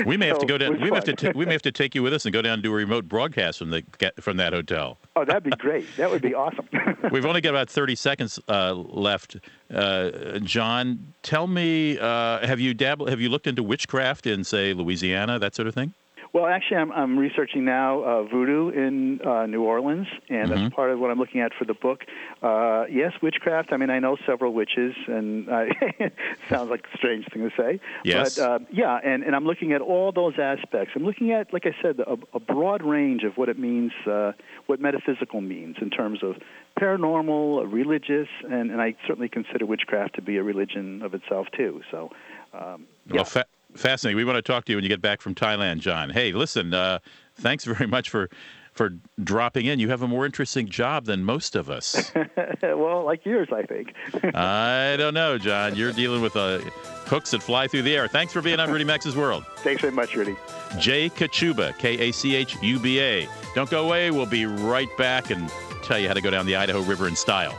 [0.05, 0.81] we may so have to go down.
[0.81, 1.15] We may have to.
[1.15, 2.75] T- we may have to take you with us and go down and do a
[2.75, 3.83] remote broadcast from the
[4.21, 4.99] from that hotel.
[5.17, 5.87] Oh, that'd be great.
[5.97, 6.69] That would be awesome.
[7.13, 9.37] We've only got about thirty seconds uh, left.
[9.73, 13.09] Uh, John, tell me, uh, have you dabbled?
[13.09, 15.95] Have you looked into witchcraft in, say, Louisiana, that sort of thing?
[16.33, 20.63] Well, actually, I'm, I'm researching now uh, voodoo in uh, New Orleans, and Mm-hmm.
[20.63, 22.05] that's part of what I'm looking at for the book.
[22.43, 23.73] Uh, yes, witchcraft.
[23.73, 26.13] I mean, I know several witches, and it
[26.49, 27.81] sounds like a strange thing to say.
[28.05, 28.37] Yes.
[28.37, 30.93] But uh, yeah, and, and I'm looking at all those aspects.
[30.95, 34.33] I'm looking at, like I said, a, a broad range of what it means, uh,
[34.67, 36.37] what metaphysical means in terms of
[36.81, 41.83] paranormal, religious, and, and I certainly consider witchcraft to be a religion of itself too.
[41.91, 42.11] So.
[42.53, 44.17] Um, Well, fa- fascinating.
[44.17, 46.11] We want to talk to you when you get back from Thailand, John.
[46.11, 46.99] Hey, listen, uh,
[47.37, 48.29] thanks very much for
[48.73, 48.91] for
[49.23, 49.79] dropping in.
[49.79, 52.13] You have a more interesting job than most of us.
[52.63, 53.95] well, like yours, I think.
[54.35, 55.75] I don't know, John.
[55.75, 56.59] You're dealing with uh,
[57.07, 58.09] hooks that fly through the air.
[58.09, 59.45] Thanks for being on Rudy Maxa's World.
[59.59, 60.37] Thanks very much, Rudy.
[60.79, 63.29] Jay Kachuba, K A C H U B A.
[63.55, 64.11] Don't go away.
[64.11, 65.51] We'll be right back and
[65.83, 67.59] tell you how to go down the Idaho River in style.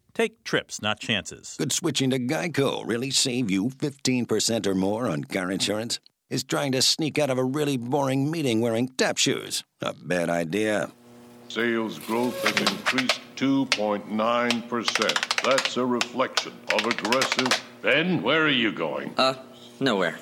[0.13, 1.55] Take trips, not chances.
[1.57, 5.99] Could switching to Geico really save you 15% or more on car insurance?
[6.29, 10.29] Is trying to sneak out of a really boring meeting wearing tap shoes a bad
[10.29, 10.91] idea?
[11.49, 15.43] Sales growth has increased 2.9%.
[15.43, 17.47] That's a reflection of aggressive.
[17.81, 19.13] Ben, where are you going?
[19.17, 19.33] Uh,
[19.79, 20.19] nowhere.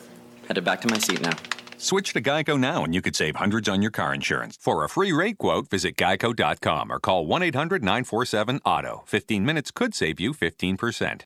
[0.47, 1.34] Headed back to my seat now.
[1.82, 4.58] Switch to Geico now and you could save hundreds on your car insurance.
[4.60, 9.08] For a free rate quote, visit geico.com or call 1 800 947 AUTO.
[9.08, 11.22] 15 minutes could save you 15%.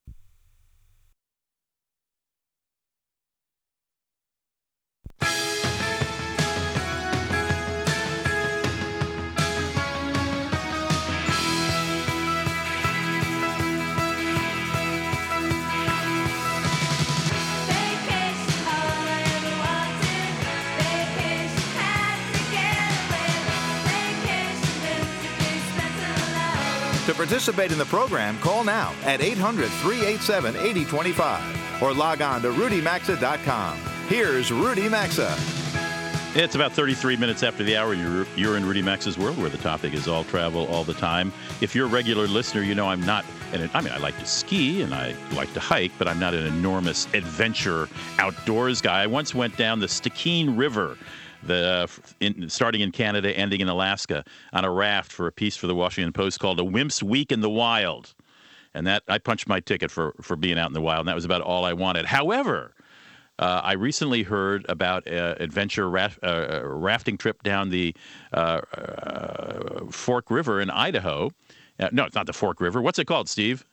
[27.34, 33.78] Participate in the program, call now at 800 387 8025 or log on to rudymaxa.com.
[34.08, 35.36] Here's Rudy Maxa.
[36.36, 37.96] It's about 33 minutes after the hour.
[37.96, 41.34] You're, you're in Rudy Maxa's world where the topic is all travel all the time.
[41.60, 44.28] If you're a regular listener, you know I'm not, and I mean, I like to
[44.28, 49.02] ski and I like to hike, but I'm not an enormous adventure outdoors guy.
[49.02, 51.00] I once went down the Stikine River.
[51.46, 55.56] The, uh, in, starting in Canada, ending in Alaska, on a raft for a piece
[55.58, 58.14] for the Washington Post called "A Wimp's Week in the Wild,"
[58.74, 61.16] and that I punched my ticket for for being out in the wild, and that
[61.16, 62.06] was about all I wanted.
[62.06, 62.74] However,
[63.40, 67.96] uh, I recently heard about an adventure raft, uh, rafting trip down the
[68.32, 71.32] uh, uh, Fork River in Idaho.
[71.80, 72.82] Uh, no, it's not the Fork River.
[72.82, 73.66] What's it called, Steve?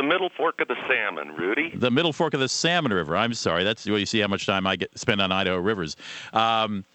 [0.00, 1.72] The middle fork of the salmon, Rudy.
[1.74, 3.14] The Middle Fork of the Salmon River.
[3.14, 3.64] I'm sorry.
[3.64, 5.94] That's where you see how much time I get spend on Idaho rivers.
[6.32, 6.86] Um,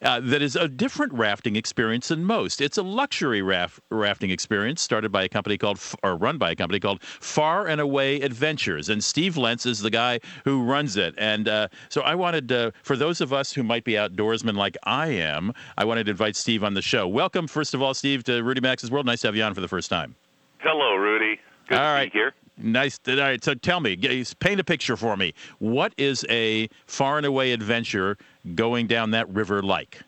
[0.00, 2.62] uh, that is a different rafting experience than most.
[2.62, 6.56] It's a luxury raft, rafting experience started by a company called, or run by a
[6.56, 8.88] company called Far and Away Adventures.
[8.88, 11.14] And Steve Lentz is the guy who runs it.
[11.18, 14.78] And uh, so I wanted, uh, for those of us who might be outdoorsmen like
[14.84, 17.06] I am, I wanted to invite Steve on the show.
[17.06, 19.04] Welcome, first of all, Steve, to Rudy Maxa's World.
[19.04, 20.14] Nice to have you on for the first time.
[20.60, 21.38] Hello, Rudy.
[21.68, 22.10] Good all to right.
[22.10, 22.32] be here.
[22.56, 23.00] Nice.
[23.08, 23.42] All right.
[23.42, 23.96] So tell me,
[24.38, 25.34] paint a picture for me.
[25.58, 28.16] What is a far and away adventure
[28.54, 30.00] going down that river like?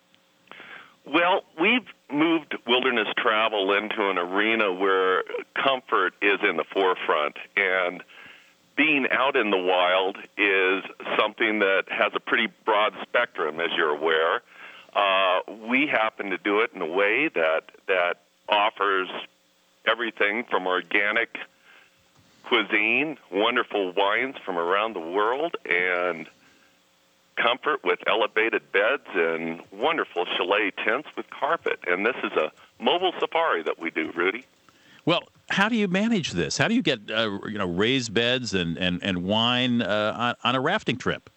[1.04, 8.02] Well, we've moved wilderness travel into an arena where comfort is in the forefront, and
[8.76, 10.85] being out in the wild is
[11.18, 14.42] something that has a pretty broad spectrum, as you're aware.
[14.94, 19.09] Uh, we happen to do it in a way that that offers
[19.87, 21.38] everything from organic
[22.46, 26.26] cuisine, wonderful wines from around the world, and
[27.37, 31.78] comfort with elevated beds and wonderful chalet tents with carpet.
[31.87, 34.46] And this is a mobile safari that we do, Rudy.
[35.04, 36.59] Well, how do you manage this?
[36.59, 40.50] How do you get uh, you know raised beds and and and wine uh, on,
[40.50, 41.30] on a rafting trip?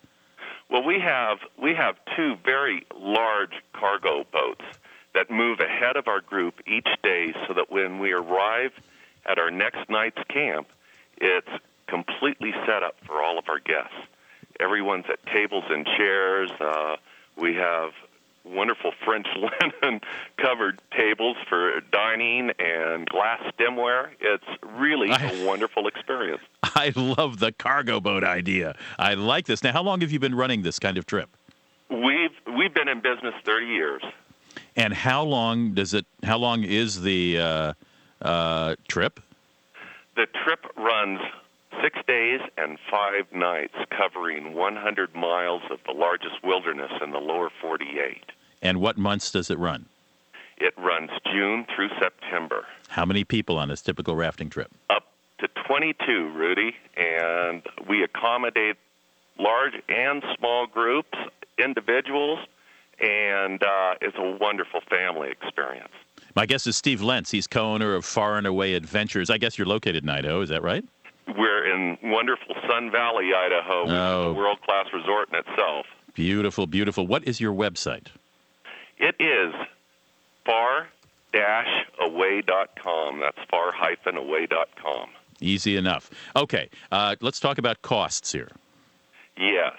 [0.70, 4.64] Well, we have we have two very large cargo boats
[5.14, 8.72] that move ahead of our group each day, so that when we arrive
[9.26, 10.68] at our next night's camp,
[11.22, 11.50] it's
[11.88, 13.96] completely set up for all of our guests.
[14.60, 16.52] Everyone's at tables and chairs.
[16.60, 16.98] Uh,
[17.38, 17.92] we have
[18.44, 20.02] wonderful French linen
[20.38, 24.10] covered tables for dining and glass stemware.
[24.20, 26.42] It's really I- a wonderful experience.
[26.64, 28.76] I love the cargo boat idea.
[28.98, 29.64] I like this.
[29.64, 31.30] Now, how long have you been running this kind of trip?
[31.90, 34.04] We've we've been in business 30 years.
[34.76, 36.06] And how long does it?
[36.24, 37.74] How long is the uh,
[38.22, 39.20] uh, trip?
[40.20, 41.22] The trip runs
[41.82, 47.50] six days and five nights, covering 100 miles of the largest wilderness in the lower
[47.62, 48.26] 48.
[48.62, 49.86] And what months does it run?
[50.58, 52.66] It runs June through September.
[52.90, 54.70] How many people on this typical rafting trip?
[54.90, 55.06] Up
[55.38, 58.76] to 22, Rudy, and we accommodate
[59.38, 61.18] large and small groups,
[61.58, 62.40] individuals,
[63.00, 65.94] and uh, it's a wonderful family experience.
[66.36, 67.32] My guest is Steve Lentz.
[67.32, 69.30] He's co-owner of Far and Away Adventures.
[69.30, 70.42] I guess you're located in Idaho.
[70.42, 70.84] Is that right?
[71.38, 74.30] We're in wonderful Sun Valley, Idaho, which is Oh.
[74.30, 75.86] a world-class resort in itself.
[76.14, 77.08] Beautiful, beautiful.
[77.08, 78.08] What is your website?
[78.98, 79.54] It is
[80.46, 83.20] far-away.com.
[83.20, 85.10] That's far-away.com.
[85.42, 86.10] Easy enough.
[86.36, 88.50] Okay, uh, let's talk about costs here.
[89.38, 89.78] Yes,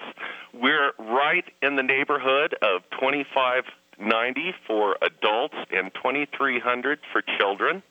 [0.53, 3.65] we're right in the neighborhood of twenty-five
[4.01, 7.83] ninety for adults and twenty-three hundred for children,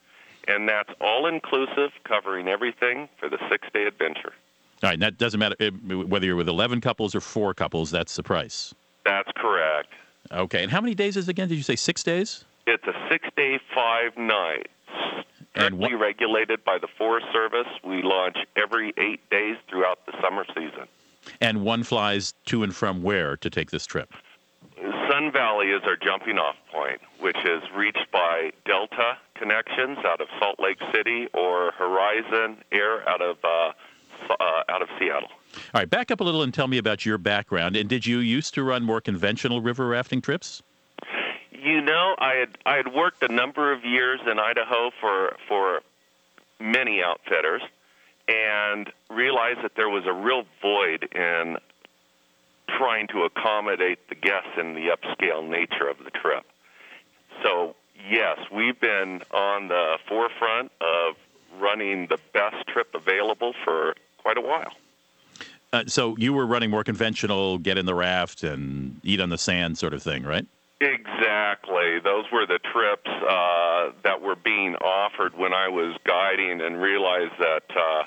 [0.49, 4.33] and that's all inclusive, covering everything for the six-day adventure.
[4.83, 7.91] All right, and that doesn't matter whether you're with 11 couples or four couples.
[7.91, 8.75] That's the price.
[9.05, 9.89] That's correct.
[10.33, 11.49] Okay, and how many days is it again?
[11.49, 12.45] Did you say six days?
[12.67, 14.69] It's a six-day, five-night.
[15.55, 17.67] And Strictly regulated by the Forest Service.
[17.85, 20.87] We launch every eight days throughout the summer season.
[21.41, 24.15] And one flies to and from where to take this trip?
[25.21, 30.29] Sun Valley is our jumping off point, which is reached by Delta connections out of
[30.39, 33.73] Salt Lake City or Horizon Air out of uh,
[34.31, 35.29] uh, out of Seattle.
[35.29, 37.77] All right, back up a little and tell me about your background.
[37.77, 40.63] And did you used to run more conventional river rafting trips?
[41.53, 45.83] You know, I had I had worked a number of years in Idaho for for
[46.59, 47.61] many outfitters,
[48.27, 51.59] and realized that there was a real void in
[52.79, 56.45] trying to accommodate the guests and the upscale nature of the trip.
[57.43, 57.75] So
[58.09, 61.17] yes, we've been on the forefront of
[61.59, 64.73] running the best trip available for quite a while.
[65.73, 69.39] Uh, so you were running more conventional, get in the raft and eat on the
[69.39, 70.47] sand sort of thing, right?
[70.81, 72.01] Exactly.
[72.03, 77.35] Those were the trips uh, that were being offered when I was guiding, and realized
[77.39, 78.03] that uh,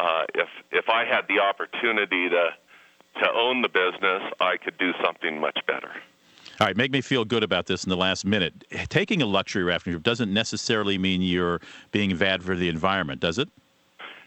[0.00, 2.48] uh, if if I had the opportunity to
[3.18, 5.90] to own the business, I could do something much better.
[6.60, 8.64] All right, make me feel good about this in the last minute.
[8.88, 11.60] Taking a luxury rafting trip doesn't necessarily mean you're
[11.92, 13.48] being bad for the environment, does it?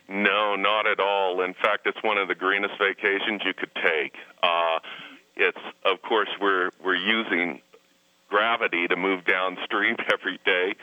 [0.08, 1.42] No, not at all.
[1.42, 4.16] In fact, it's one of the greenest vacations you could take.
[4.42, 4.80] Uh,
[5.36, 7.62] it's of course we're we're using
[8.30, 10.74] gravity to move downstream every day,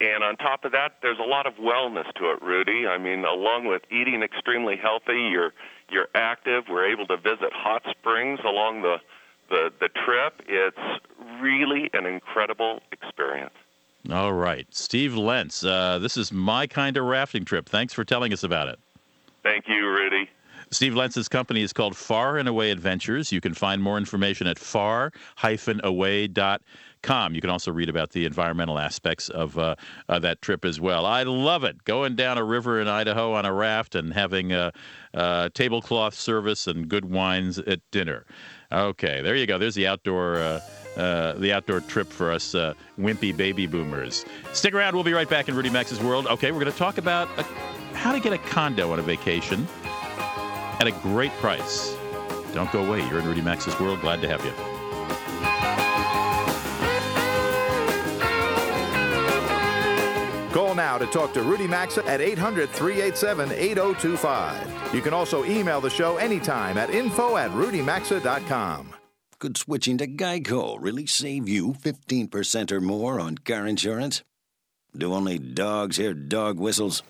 [0.00, 2.86] and on top of that, there's a lot of wellness to it, Rudy.
[2.86, 5.52] I mean, along with eating extremely healthy, you're
[5.90, 6.64] you're active.
[6.68, 8.98] We're able to visit hot springs along the
[9.48, 10.42] the, the trip.
[10.46, 11.02] It's
[11.40, 13.54] really an incredible experience.
[14.10, 14.66] All right.
[14.70, 17.68] Steve Lentz, uh, this is my kind of rafting trip.
[17.68, 18.78] Thanks for telling us about it.
[19.42, 20.30] Thank you, Rudy.
[20.70, 23.32] Steve Lentz's company is called Far and Away Adventures.
[23.32, 26.58] You can find more information at far-away.com.
[27.34, 29.76] You can also read about the environmental aspects of uh,
[30.08, 31.06] uh, that trip as well.
[31.06, 31.84] I love it.
[31.84, 34.72] Going down a river in Idaho on a raft and having a,
[35.14, 38.26] a tablecloth service and good wines at dinner.
[38.70, 39.56] Okay, there you go.
[39.58, 40.60] There's the outdoor uh,
[40.96, 44.24] uh, the outdoor trip for us uh, wimpy baby boomers.
[44.52, 44.94] Stick around.
[44.94, 46.26] We'll be right back in Rudy Maxa's world.
[46.26, 47.44] Okay, we're going to talk about a,
[47.94, 51.96] how to get a condo on a vacation at a great price.
[52.52, 53.06] Don't go away.
[53.08, 54.00] You're in Rudy Maxa's world.
[54.00, 54.67] Glad to have you.
[60.52, 64.94] Call now to talk to Rudy Maxa at 800 387 8025.
[64.94, 68.94] You can also email the show anytime at info at rudymaxa.com.
[69.38, 74.24] Could switching to Geico really save you 15% or more on car insurance?
[74.96, 77.02] Do only dogs hear dog whistles?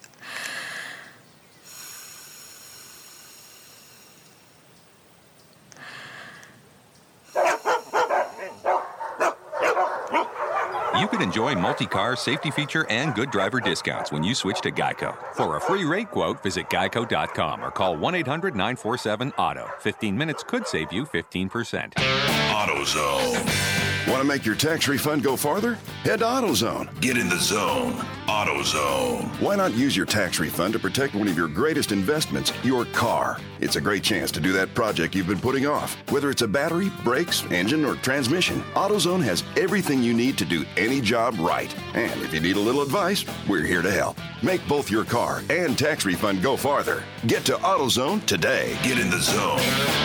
[10.98, 14.72] You can enjoy multi car safety feature and good driver discounts when you switch to
[14.72, 15.16] Geico.
[15.34, 19.80] For a free rate quote, visit geico.com or call 1 800 947 AUTO.
[19.80, 21.94] 15 minutes could save you 15%.
[21.94, 23.97] AutoZone.
[24.06, 25.74] Want to make your tax refund go farther?
[26.02, 26.98] Head to AutoZone.
[27.00, 27.92] Get in the zone.
[28.26, 29.40] AutoZone.
[29.40, 33.38] Why not use your tax refund to protect one of your greatest investments, your car?
[33.60, 35.96] It's a great chance to do that project you've been putting off.
[36.10, 40.64] Whether it's a battery, brakes, engine, or transmission, AutoZone has everything you need to do
[40.76, 41.74] any job right.
[41.94, 44.16] And if you need a little advice, we're here to help.
[44.42, 47.02] Make both your car and tax refund go farther.
[47.26, 48.78] Get to AutoZone today.
[48.82, 49.58] Get in the zone.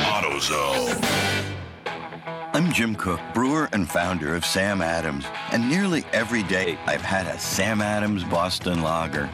[0.03, 1.42] AutoZone.
[2.55, 7.25] I'm Jim Koch, brewer and founder of Sam Adams, and nearly every day I've had
[7.25, 9.27] a Sam Adams Boston Lager.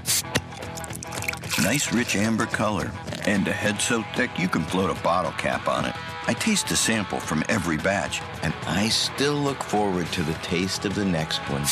[1.62, 2.90] Nice rich amber color,
[3.26, 5.94] and a head so thick you can float a bottle cap on it.
[6.28, 10.86] I taste a sample from every batch, and I still look forward to the taste
[10.86, 11.66] of the next one.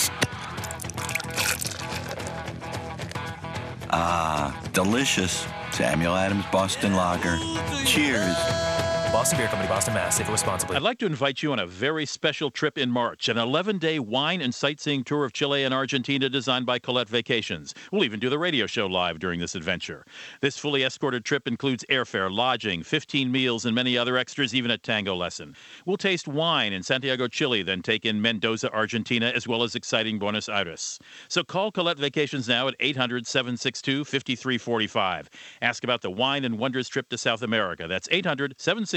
[3.90, 5.48] Ah, delicious.
[5.72, 7.38] Samuel Adams Boston Lager.
[7.86, 8.67] Cheers.
[9.12, 10.18] Boston Beer Company, Boston, Mass.
[10.18, 10.76] Save responsibly.
[10.76, 14.00] I'd like to invite you on a very special trip in March, an 11 day
[14.00, 17.74] wine and sightseeing tour of Chile and Argentina designed by Colette Vacations.
[17.92, 20.06] We'll even do the radio show live during this adventure.
[20.42, 24.78] This fully escorted trip includes airfare, lodging, 15 meals, and many other extras, even a
[24.78, 25.56] tango lesson.
[25.86, 30.20] We'll taste wine in Santiago, Chile, then take in Mendoza, Argentina, as well as exciting
[30.20, 31.00] Buenos Aires.
[31.30, 35.30] So call Colette Vacations now at 800 762 5345.
[35.62, 37.88] Ask about the wine and wonders trip to South America.
[37.88, 38.97] That's 800 762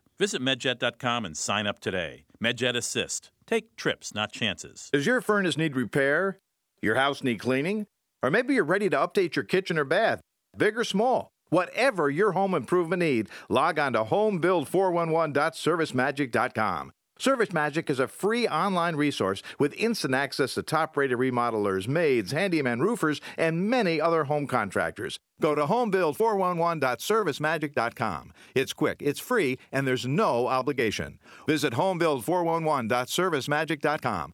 [0.21, 2.25] Visit medjet.com and sign up today.
[2.39, 3.31] MedJet Assist.
[3.47, 4.87] Take trips, not chances.
[4.93, 6.37] Does your furnace need repair?
[6.79, 7.87] Your house need cleaning?
[8.21, 10.21] Or maybe you're ready to update your kitchen or bath,
[10.55, 11.31] big or small?
[11.49, 16.91] Whatever your home improvement need, log on to homebuild411.servicemagic.com.
[17.21, 22.31] Service Magic is a free online resource with instant access to top rated remodelers, maids,
[22.31, 25.19] handyman roofers, and many other home contractors.
[25.39, 28.33] Go to homebuild411.servicemagic.com.
[28.55, 31.19] It's quick, it's free, and there's no obligation.
[31.45, 34.33] Visit homebuild411.servicemagic.com.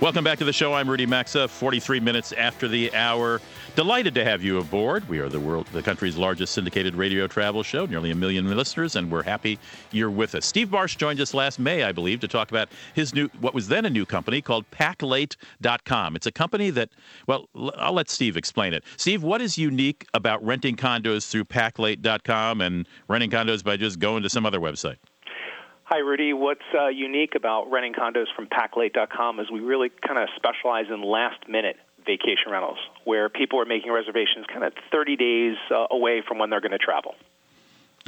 [0.00, 0.72] Welcome back to the show.
[0.72, 1.46] I'm Rudy Maxa.
[1.46, 3.38] 43 minutes after the hour.
[3.76, 5.06] Delighted to have you aboard.
[5.10, 8.96] We are the world, the country's largest syndicated radio travel show, nearly a million listeners,
[8.96, 9.58] and we're happy
[9.92, 10.46] you're with us.
[10.46, 13.68] Steve Barsh joined us last May, I believe, to talk about his new, what was
[13.68, 16.16] then a new company called Packlate.com.
[16.16, 16.88] It's a company that,
[17.26, 18.84] well, I'll let Steve explain it.
[18.96, 24.22] Steve, what is unique about renting condos through Packlate.com and renting condos by just going
[24.22, 24.96] to some other website?
[25.92, 26.32] Hi, Rudy.
[26.32, 31.02] What's uh, unique about renting condos from Packlate.com is we really kind of specialize in
[31.02, 36.22] last minute vacation rentals where people are making reservations kind of 30 days uh, away
[36.26, 37.16] from when they're going to travel.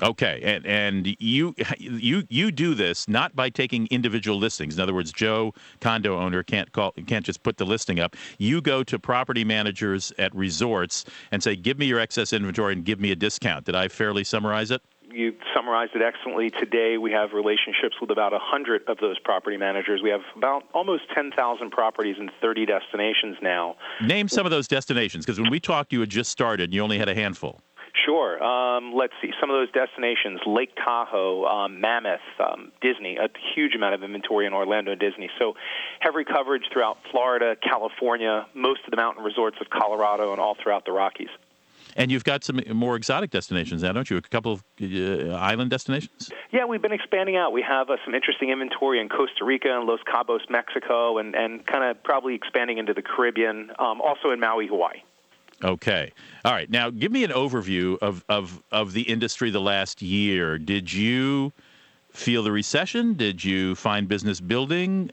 [0.01, 4.77] Okay, and and you you you do this not by taking individual listings.
[4.77, 8.15] In other words, Joe condo owner can't call can't just put the listing up.
[8.39, 12.85] You go to property managers at resorts and say, "Give me your excess inventory and
[12.85, 14.83] give me a discount." Did I fairly summarize it?
[15.15, 16.51] You summarized it excellently.
[16.51, 20.01] Today, we have relationships with about 100 of those property managers.
[20.03, 23.77] We have about almost 10,000 properties in 30 destinations now.
[24.03, 26.83] Name some of those destinations, because when we talked, you had just started and you
[26.83, 27.61] only had a handful.
[28.07, 28.43] Sure.
[28.43, 29.31] Um, let's see.
[29.39, 34.47] Some of those destinations Lake Tahoe, um, Mammoth, um, Disney, a huge amount of inventory
[34.47, 35.29] in Orlando and Disney.
[35.39, 35.55] So
[36.01, 40.87] heavy coverage throughout Florida, California, most of the mountain resorts of Colorado, and all throughout
[40.87, 41.29] the Rockies.
[41.97, 44.17] And you've got some more exotic destinations now, don't you?
[44.17, 46.31] A couple of uh, island destinations?
[46.51, 47.53] Yeah, we've been expanding out.
[47.53, 51.67] We have uh, some interesting inventory in Costa Rica and Los Cabos, Mexico, and, and
[51.67, 55.03] kind of probably expanding into the Caribbean, um, also in Maui, Hawaii.
[55.63, 56.13] Okay.
[56.45, 56.69] All right.
[56.69, 60.59] Now, give me an overview of, of, of the industry the last year.
[60.59, 61.53] Did you
[62.13, 63.15] feel the recession?
[63.15, 65.11] Did you find business building?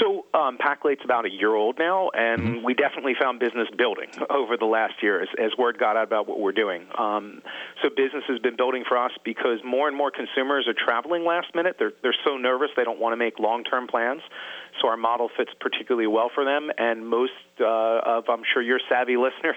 [0.00, 2.64] So um, Packlate's about a year old now, and mm-hmm.
[2.64, 6.28] we definitely found business building over the last year as, as word got out about
[6.28, 6.86] what we're doing.
[6.96, 7.42] Um,
[7.82, 11.54] so business has been building for us because more and more consumers are traveling last
[11.54, 11.76] minute.
[11.78, 14.22] They're they're so nervous they don't want to make long term plans.
[14.80, 18.80] So our model fits particularly well for them, and most uh, of I'm sure your
[18.88, 19.56] savvy listeners,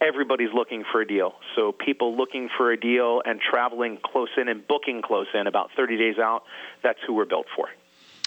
[0.00, 1.34] everybody's looking for a deal.
[1.56, 5.70] So people looking for a deal and traveling close in and booking close in about
[5.76, 6.42] 30 days out.
[6.82, 7.68] That's who we're built for.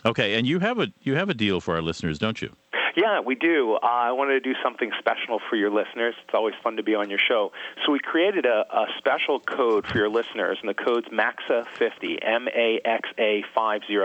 [0.06, 2.52] Okay, and you have a you have a deal for our listeners, don't you?
[2.96, 3.76] Yeah, we do.
[3.76, 6.16] Uh, I wanted to do something special for your listeners.
[6.24, 7.52] It's always fun to be on your show.
[7.86, 12.48] So we created a, a special code for your listeners, and the code's MAXA50, M
[12.48, 13.98] A X A 50.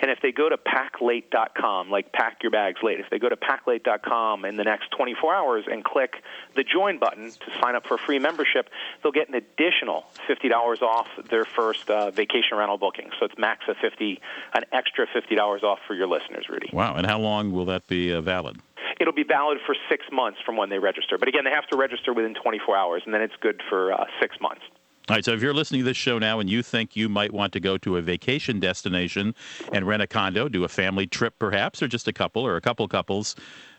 [0.00, 3.36] And if they go to packlate.com, like pack your bags late, if they go to
[3.36, 6.16] packlate.com in the next 24 hours and click
[6.56, 8.68] the join button to sign up for a free membership,
[9.02, 13.10] they'll get an additional $50 off their first uh, vacation rental booking.
[13.20, 14.20] So it's MAXA 50,
[14.54, 16.70] an extra $50 off for your listeners, Rudy.
[16.72, 16.96] Wow.
[16.96, 18.60] And how long will that be uh, valid?
[19.00, 21.18] It'll be valid for six months from when they register.
[21.18, 24.04] But again, they have to register within 24 hours, and then it's good for uh,
[24.20, 24.62] six months.
[25.08, 27.32] All right, so if you're listening to this show now and you think you might
[27.32, 29.34] want to go to a vacation destination
[29.72, 32.60] and rent a condo, do a family trip perhaps, or just a couple or a
[32.60, 33.34] couple couples,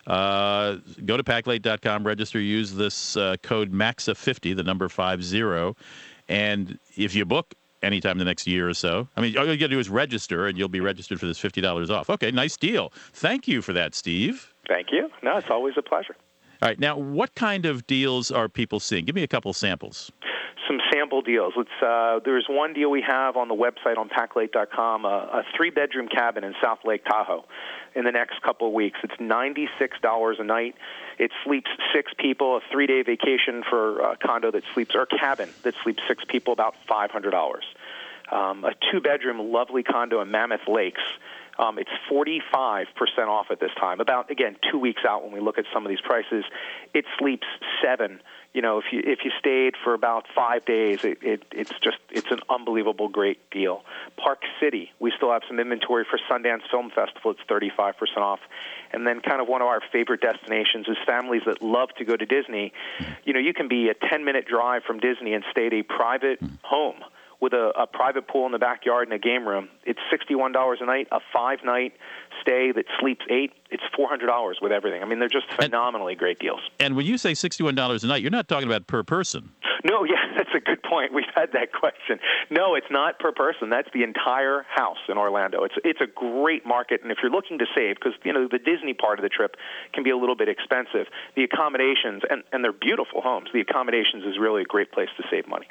[0.06, 5.76] uh, go to packlate.com, register, use this uh, code MAXA50, the number 50,
[6.28, 7.54] and if you book
[7.84, 9.90] anytime in the next year or so, I mean, all you got to do is
[9.90, 12.10] register and you'll be registered for this $50 off.
[12.10, 12.92] Okay, nice deal.
[13.14, 14.54] Thank you for that, Steve.
[14.68, 15.10] Thank you.
[15.22, 16.16] No, it's always a pleasure.
[16.62, 19.06] All right, now what kind of deals are people seeing?
[19.06, 20.12] Give me a couple samples
[20.68, 21.54] some sample deals.
[21.58, 21.70] Let's.
[21.82, 26.44] Uh, there's one deal we have on the website on PackLate.com, a, a three-bedroom cabin
[26.44, 27.46] in South Lake Tahoe.
[27.96, 30.76] In the next couple of weeks, it's ninety-six dollars a night.
[31.20, 32.58] It sleeps six people.
[32.58, 36.76] A three-day vacation for a condo that sleeps or cabin that sleeps six people, about
[36.88, 37.66] five hundred dollars.
[38.32, 41.02] Um, a two-bedroom, lovely condo in Mammoth Lakes.
[41.60, 42.88] Um, it's 45%
[43.28, 44.00] off at this time.
[44.00, 46.44] About again two weeks out when we look at some of these prices,
[46.94, 47.48] it sleeps
[47.84, 48.20] seven
[48.54, 51.98] you know, if you if you stayed for about five days, it, it it's just
[52.12, 53.84] it's an unbelievable great deal.
[54.16, 57.32] Park City, we still have some inventory for Sundance Film Festival.
[57.32, 58.40] It's 35% off,
[58.92, 62.16] and then kind of one of our favorite destinations is families that love to go
[62.16, 62.74] to Disney.
[63.24, 65.82] You know, you can be a 10 minute drive from Disney and stay at a
[65.82, 67.04] private home
[67.44, 69.68] with a, a private pool in the backyard and a game room.
[69.86, 71.10] It's sixty-one dollars a night.
[71.12, 71.92] A five-night
[72.42, 73.52] stay that sleeps eight.
[73.70, 75.04] It's four hundred dollars with everything.
[75.04, 76.62] I mean, they're just phenomenally and, great deals.
[76.80, 79.52] And when you say sixty-one dollars a night, you're not talking about per person.
[79.84, 81.14] No, yeah, that's a good point.
[81.14, 82.18] We've had that question.
[82.50, 83.70] No, it's not per person.
[83.70, 85.66] That's the entire house in Orlando.
[85.66, 88.60] It's it's a great market, and if you're looking to save, because you know the
[88.60, 89.58] Disney part of the trip
[89.94, 93.50] can be a little bit expensive, the accommodations and and they're beautiful homes.
[93.54, 95.68] The accommodations is really a great place to save money.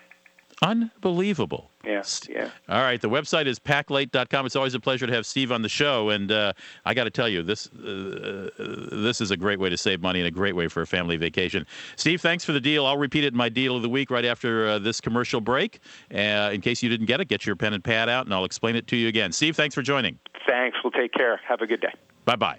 [0.62, 1.70] Unbelievable.
[1.84, 2.48] Yeah, yeah.
[2.68, 4.46] All right, the website is packlate.com.
[4.46, 6.52] It's always a pleasure to have Steve on the show, and uh,
[6.84, 8.50] I got to tell you, this uh,
[8.92, 11.16] this is a great way to save money and a great way for a family
[11.16, 11.66] vacation.
[11.96, 12.86] Steve, thanks for the deal.
[12.86, 15.80] I'll repeat it in my deal of the week right after uh, this commercial break.
[16.14, 18.44] Uh, in case you didn't get it, get your pen and pad out, and I'll
[18.44, 19.32] explain it to you again.
[19.32, 20.16] Steve, thanks for joining.
[20.46, 20.78] Thanks.
[20.84, 21.40] We'll take care.
[21.48, 21.92] Have a good day.
[22.24, 22.58] Bye bye.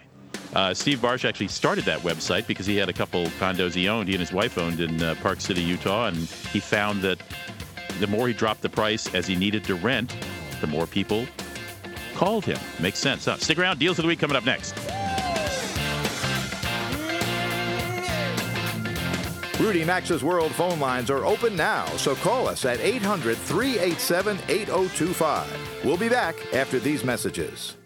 [0.54, 4.08] Uh, Steve Barsh actually started that website because he had a couple condos he owned,
[4.08, 7.18] he and his wife owned in uh, Park City, Utah, and he found that
[8.00, 10.16] the more he dropped the price as he needed to rent,
[10.60, 11.26] the more people
[12.14, 12.58] called him.
[12.80, 13.24] Makes sense.
[13.24, 13.36] Huh?
[13.38, 13.78] Stick around.
[13.78, 14.74] Deals of the week coming up next.
[19.60, 25.84] Rudy Maxa's World phone lines are open now, so call us at 800 387 8025.
[25.84, 27.76] We'll be back after these messages.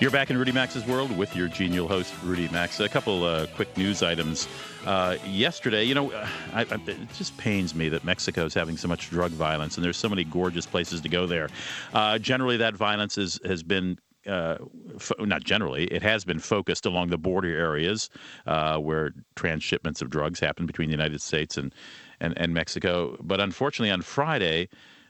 [0.01, 2.85] You're back in Rudy Maxa's World with your genial host, Rudy Maxa.
[2.85, 4.47] A couple uh, quick news items.
[4.87, 6.13] Uh, yesterday, you know,
[6.53, 9.85] I, I, it just pains me that Mexico is having so much drug violence, and
[9.85, 11.49] there's so many gorgeous places to go there.
[11.93, 14.59] Uh, generally, that violence is, has been uh,
[14.99, 18.09] fo- not generally, it has been focused along the border areas
[18.47, 21.75] uh, where transshipments of drugs happen between the United States and,
[22.21, 23.17] and, and Mexico.
[23.21, 24.69] But unfortunately, on Friday,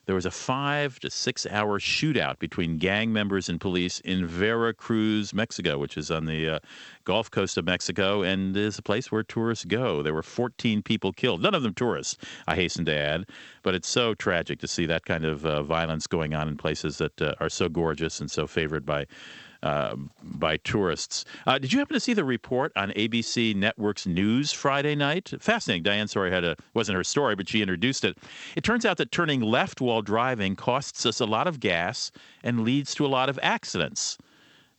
[0.09, 5.35] there was a five to six hour shootout between gang members and police in Veracruz,
[5.35, 6.59] Mexico, which is on the uh,
[7.05, 10.03] Gulf Coast of Mexico and is a place where tourists go.
[10.03, 13.27] There were 14 people killed, none of them tourists, I hasten to add.
[13.63, 16.97] But it's so tragic to see that kind of uh, violence going on in places
[16.97, 19.07] that uh, are so gorgeous and so favored by
[19.63, 21.25] uh, by tourists.
[21.47, 25.33] Uh, did you happen to see the report on ABC Network's news Friday night?
[25.41, 25.83] Fascinating.
[25.83, 28.19] Diane Sawyer had a wasn't her story, but she introduced it.
[28.57, 32.11] It turns out that turning left while driving costs us a lot of gas
[32.43, 34.19] and leads to a lot of accidents.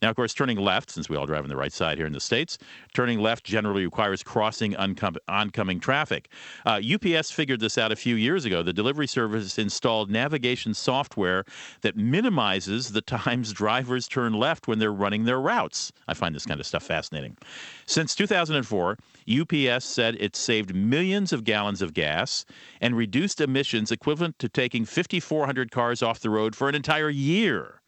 [0.02, 2.14] Now, of course, turning left, since we all drive on the right side here in
[2.14, 2.56] the States,
[2.94, 6.30] turning left generally requires crossing oncom- oncoming traffic.
[6.64, 8.62] Uh, UPS figured this out a few years ago.
[8.62, 11.44] The delivery service installed navigation software
[11.82, 15.92] that minimizes the times drivers turn left when they're running their routes.
[16.08, 17.36] I find this kind of stuff fascinating.
[17.84, 18.96] Since 2004,
[19.28, 22.46] UPS said it saved millions of gallons of gas
[22.80, 27.79] and reduced emissions equivalent to taking 5,400 cars off the road for an entire year.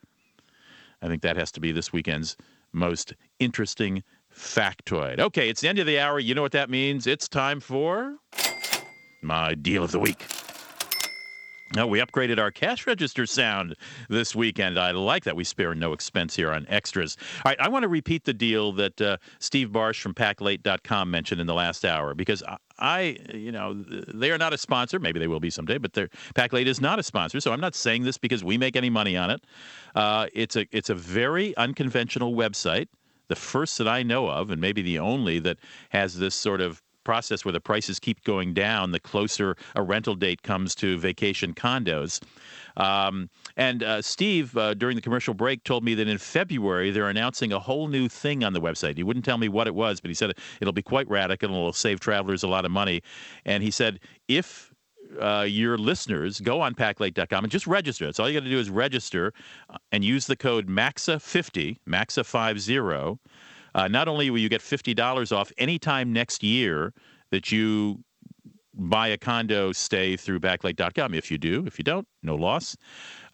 [1.02, 2.36] I think that has to be this weekend's
[2.72, 4.02] most interesting
[4.34, 5.18] factoid.
[5.18, 6.18] Okay, it's the end of the hour.
[6.18, 7.06] You know what that means?
[7.06, 8.16] It's time for
[9.22, 10.24] my deal of the week.
[11.74, 13.76] No, we upgraded our cash register sound
[14.10, 14.78] this weekend.
[14.78, 15.34] I like that.
[15.34, 17.16] We spare no expense here on extras.
[17.44, 21.40] All right, I want to repeat the deal that uh, Steve Barsh from PackLate.com mentioned
[21.40, 22.42] in the last hour because
[22.78, 24.98] I, you know, they are not a sponsor.
[24.98, 27.40] Maybe they will be someday, but PackLate is not a sponsor.
[27.40, 29.40] So I'm not saying this because we make any money on it.
[29.94, 32.88] Uh, it's a it's a very unconventional website,
[33.28, 35.56] the first that I know of, and maybe the only that
[35.88, 40.14] has this sort of process where the prices keep going down the closer a rental
[40.14, 42.20] date comes to vacation condos.
[42.76, 47.08] Um, and uh, Steve, uh, during the commercial break, told me that in February they're
[47.08, 48.96] announcing a whole new thing on the website.
[48.96, 51.56] He wouldn't tell me what it was, but he said it'll be quite radical and
[51.56, 53.02] it'll save travelers a lot of money.
[53.44, 54.72] And he said if
[55.20, 58.06] uh, your listeners go on packlate.com and just register.
[58.06, 59.32] That's all you got to do is register
[59.68, 63.18] uh, and use the code MAXA50, MAXA50
[63.74, 66.92] uh, not only will you get $50 off anytime next year
[67.30, 68.02] that you
[68.74, 72.76] buy a condo stay through packlate.com if you do if you don't no loss.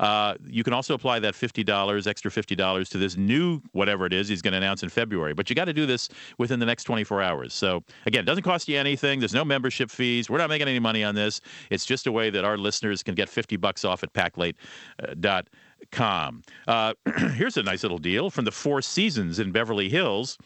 [0.00, 4.28] Uh, you can also apply that $50 extra $50 to this new whatever it is
[4.28, 5.34] he's going to announce in february.
[5.34, 6.08] But you got to do this
[6.38, 7.54] within the next 24 hours.
[7.54, 9.20] So again it doesn't cost you anything.
[9.20, 10.28] There's no membership fees.
[10.28, 11.40] We're not making any money on this.
[11.70, 15.44] It's just a way that our listeners can get 50 bucks off at packlate.com
[15.90, 16.42] Com.
[16.66, 16.94] Uh,
[17.34, 20.38] here's a nice little deal from the Four Seasons in Beverly Hills.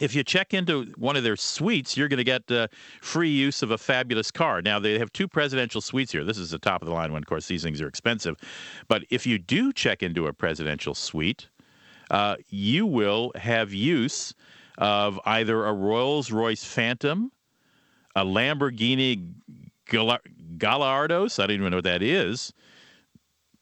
[0.00, 2.66] If you check into one of their suites, you're going to get uh,
[3.00, 4.60] free use of a fabulous car.
[4.60, 6.24] Now, they have two presidential suites here.
[6.24, 7.22] This is the top of the line one.
[7.22, 8.36] Of course, these things are expensive.
[8.88, 11.48] But if you do check into a presidential suite,
[12.10, 14.34] uh, you will have use
[14.78, 17.30] of either a Rolls Royce Phantom,
[18.16, 19.32] a Lamborghini
[19.88, 22.52] Gallardos, I don't even know what that is,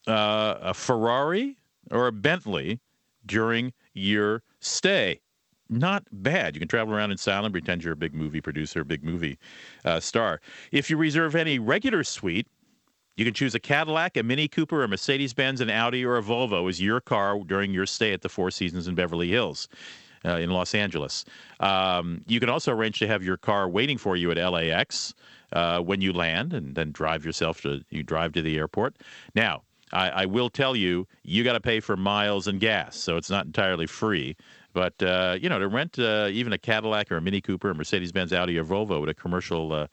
[0.07, 1.57] uh, a Ferrari
[1.91, 2.81] or a Bentley
[3.27, 5.21] during your stay.
[5.69, 6.55] Not bad.
[6.55, 9.39] You can travel around in style and pretend you're a big movie producer, big movie
[9.85, 10.41] uh, star.
[10.71, 12.47] If you reserve any regular suite,
[13.17, 16.23] you can choose a Cadillac, a Mini Cooper, a Mercedes Benz, an Audi, or a
[16.23, 19.69] Volvo as your car during your stay at the Four Seasons in Beverly Hills.
[20.25, 21.25] Uh, in Los Angeles.
[21.59, 25.15] Um, you can also arrange to have your car waiting for you at LAX
[25.53, 28.95] uh, when you land, and then drive yourself to you drive to the airport.
[29.35, 33.17] Now, I, I will tell you, you got to pay for miles and gas, so
[33.17, 34.37] it's not entirely free.
[34.73, 37.75] But uh, you know, to rent uh, even a Cadillac or a Mini Cooper, a
[37.75, 39.87] Mercedes-Benz, Audi, or Volvo at a commercial uh,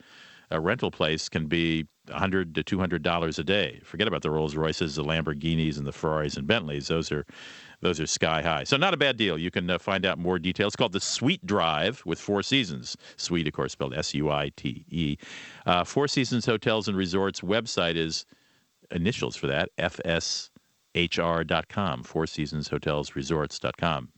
[0.51, 3.79] a rental place can be 100 to 200 dollars a day.
[3.83, 6.87] Forget about the Rolls Royces, the Lamborghinis, and the Ferraris and Bentleys.
[6.87, 7.25] Those are
[7.81, 8.63] those are sky high.
[8.63, 9.37] So not a bad deal.
[9.37, 10.71] You can uh, find out more details.
[10.71, 12.97] It's called the Suite Drive with Four Seasons.
[13.15, 15.17] Suite, of course, spelled S-U-I-T-E.
[15.65, 18.25] Uh, Four Seasons Hotels and Resorts website is
[18.91, 19.69] initials for that,
[20.95, 24.09] FSHR.com, Four Seasons Hotels Resorts.com.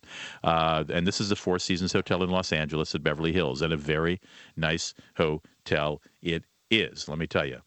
[0.43, 3.73] Uh, and this is the Four Seasons Hotel in Los Angeles at Beverly Hills, and
[3.73, 4.19] a very
[4.55, 7.59] nice hotel it is, let me tell you.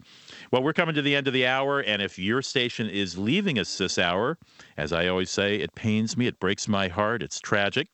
[0.50, 3.58] Well, we're coming to the end of the hour, and if your station is leaving
[3.58, 4.38] us this hour,
[4.76, 7.88] as I always say, it pains me, it breaks my heart, it's tragic.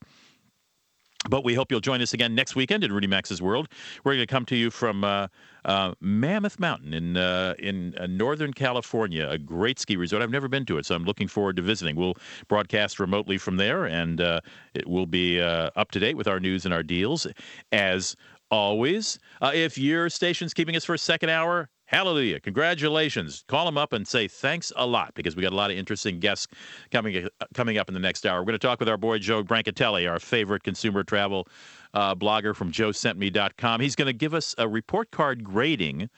[1.29, 3.67] But we hope you'll join us again next weekend in Rudy Maxa's World.
[4.03, 5.27] We're going to come to you from uh,
[5.65, 10.21] uh, Mammoth Mountain in uh, in uh, Northern California, a great ski resort.
[10.21, 11.95] I've never been to it, so I'm looking forward to visiting.
[11.95, 12.15] We'll
[12.47, 14.41] broadcast remotely from there, and uh,
[14.73, 17.27] it will be uh, up to date with our news and our deals.
[17.71, 18.15] As
[18.49, 22.39] always, if your station's keeping us for a second hour, Hallelujah.
[22.39, 23.43] Congratulations.
[23.49, 26.21] Call them up and say thanks a lot because we got a lot of interesting
[26.21, 26.47] guests
[26.89, 28.39] coming coming up in the next hour.
[28.39, 31.49] We're going to talk with our boy Joe Brancatelli, our favorite consumer travel
[31.93, 33.81] uh, blogger from joesentme.com.
[33.81, 36.09] He's going to give us a report card grading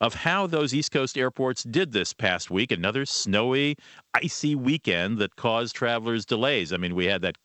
[0.00, 2.72] of how those East Coast airports did this past week.
[2.72, 3.76] Another snowy,
[4.14, 6.72] icy weekend that caused travelers delays.
[6.72, 7.36] I mean, we had that,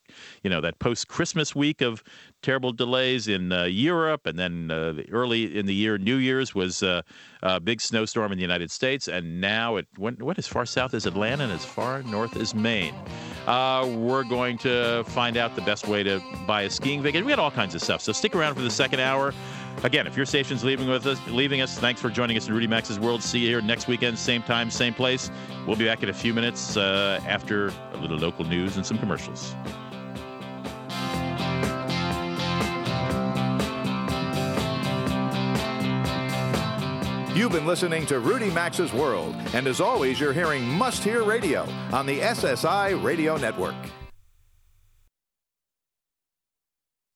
[0.44, 2.04] you know, that post Christmas week of
[2.42, 6.84] terrible delays in uh, Europe, and then uh, early in the year, New Year's was
[6.84, 7.02] uh,
[7.44, 10.94] a big snowstorm in the United States, and now it went, went as far south
[10.94, 12.96] as Atlanta and as far north as Maine.
[13.48, 17.26] Uh, we're going to find out the best way to buy a skiing vacation.
[17.26, 18.02] We got all kinds of stuff.
[18.02, 19.34] So stick around for the second hour.
[19.84, 22.66] Again, if your station's leaving with us, leaving us, thanks for joining us in Rudy
[22.66, 23.22] Maxa's World.
[23.22, 25.30] See you here next weekend, same time, same place.
[25.68, 28.98] We'll be back in a few minutes uh, after a little local news and some
[28.98, 29.56] commercials.
[37.36, 41.68] You've been listening to Rudy Maxa's World, and as always, you're hearing Must Hear Radio
[41.92, 43.76] on the SSI Radio Network.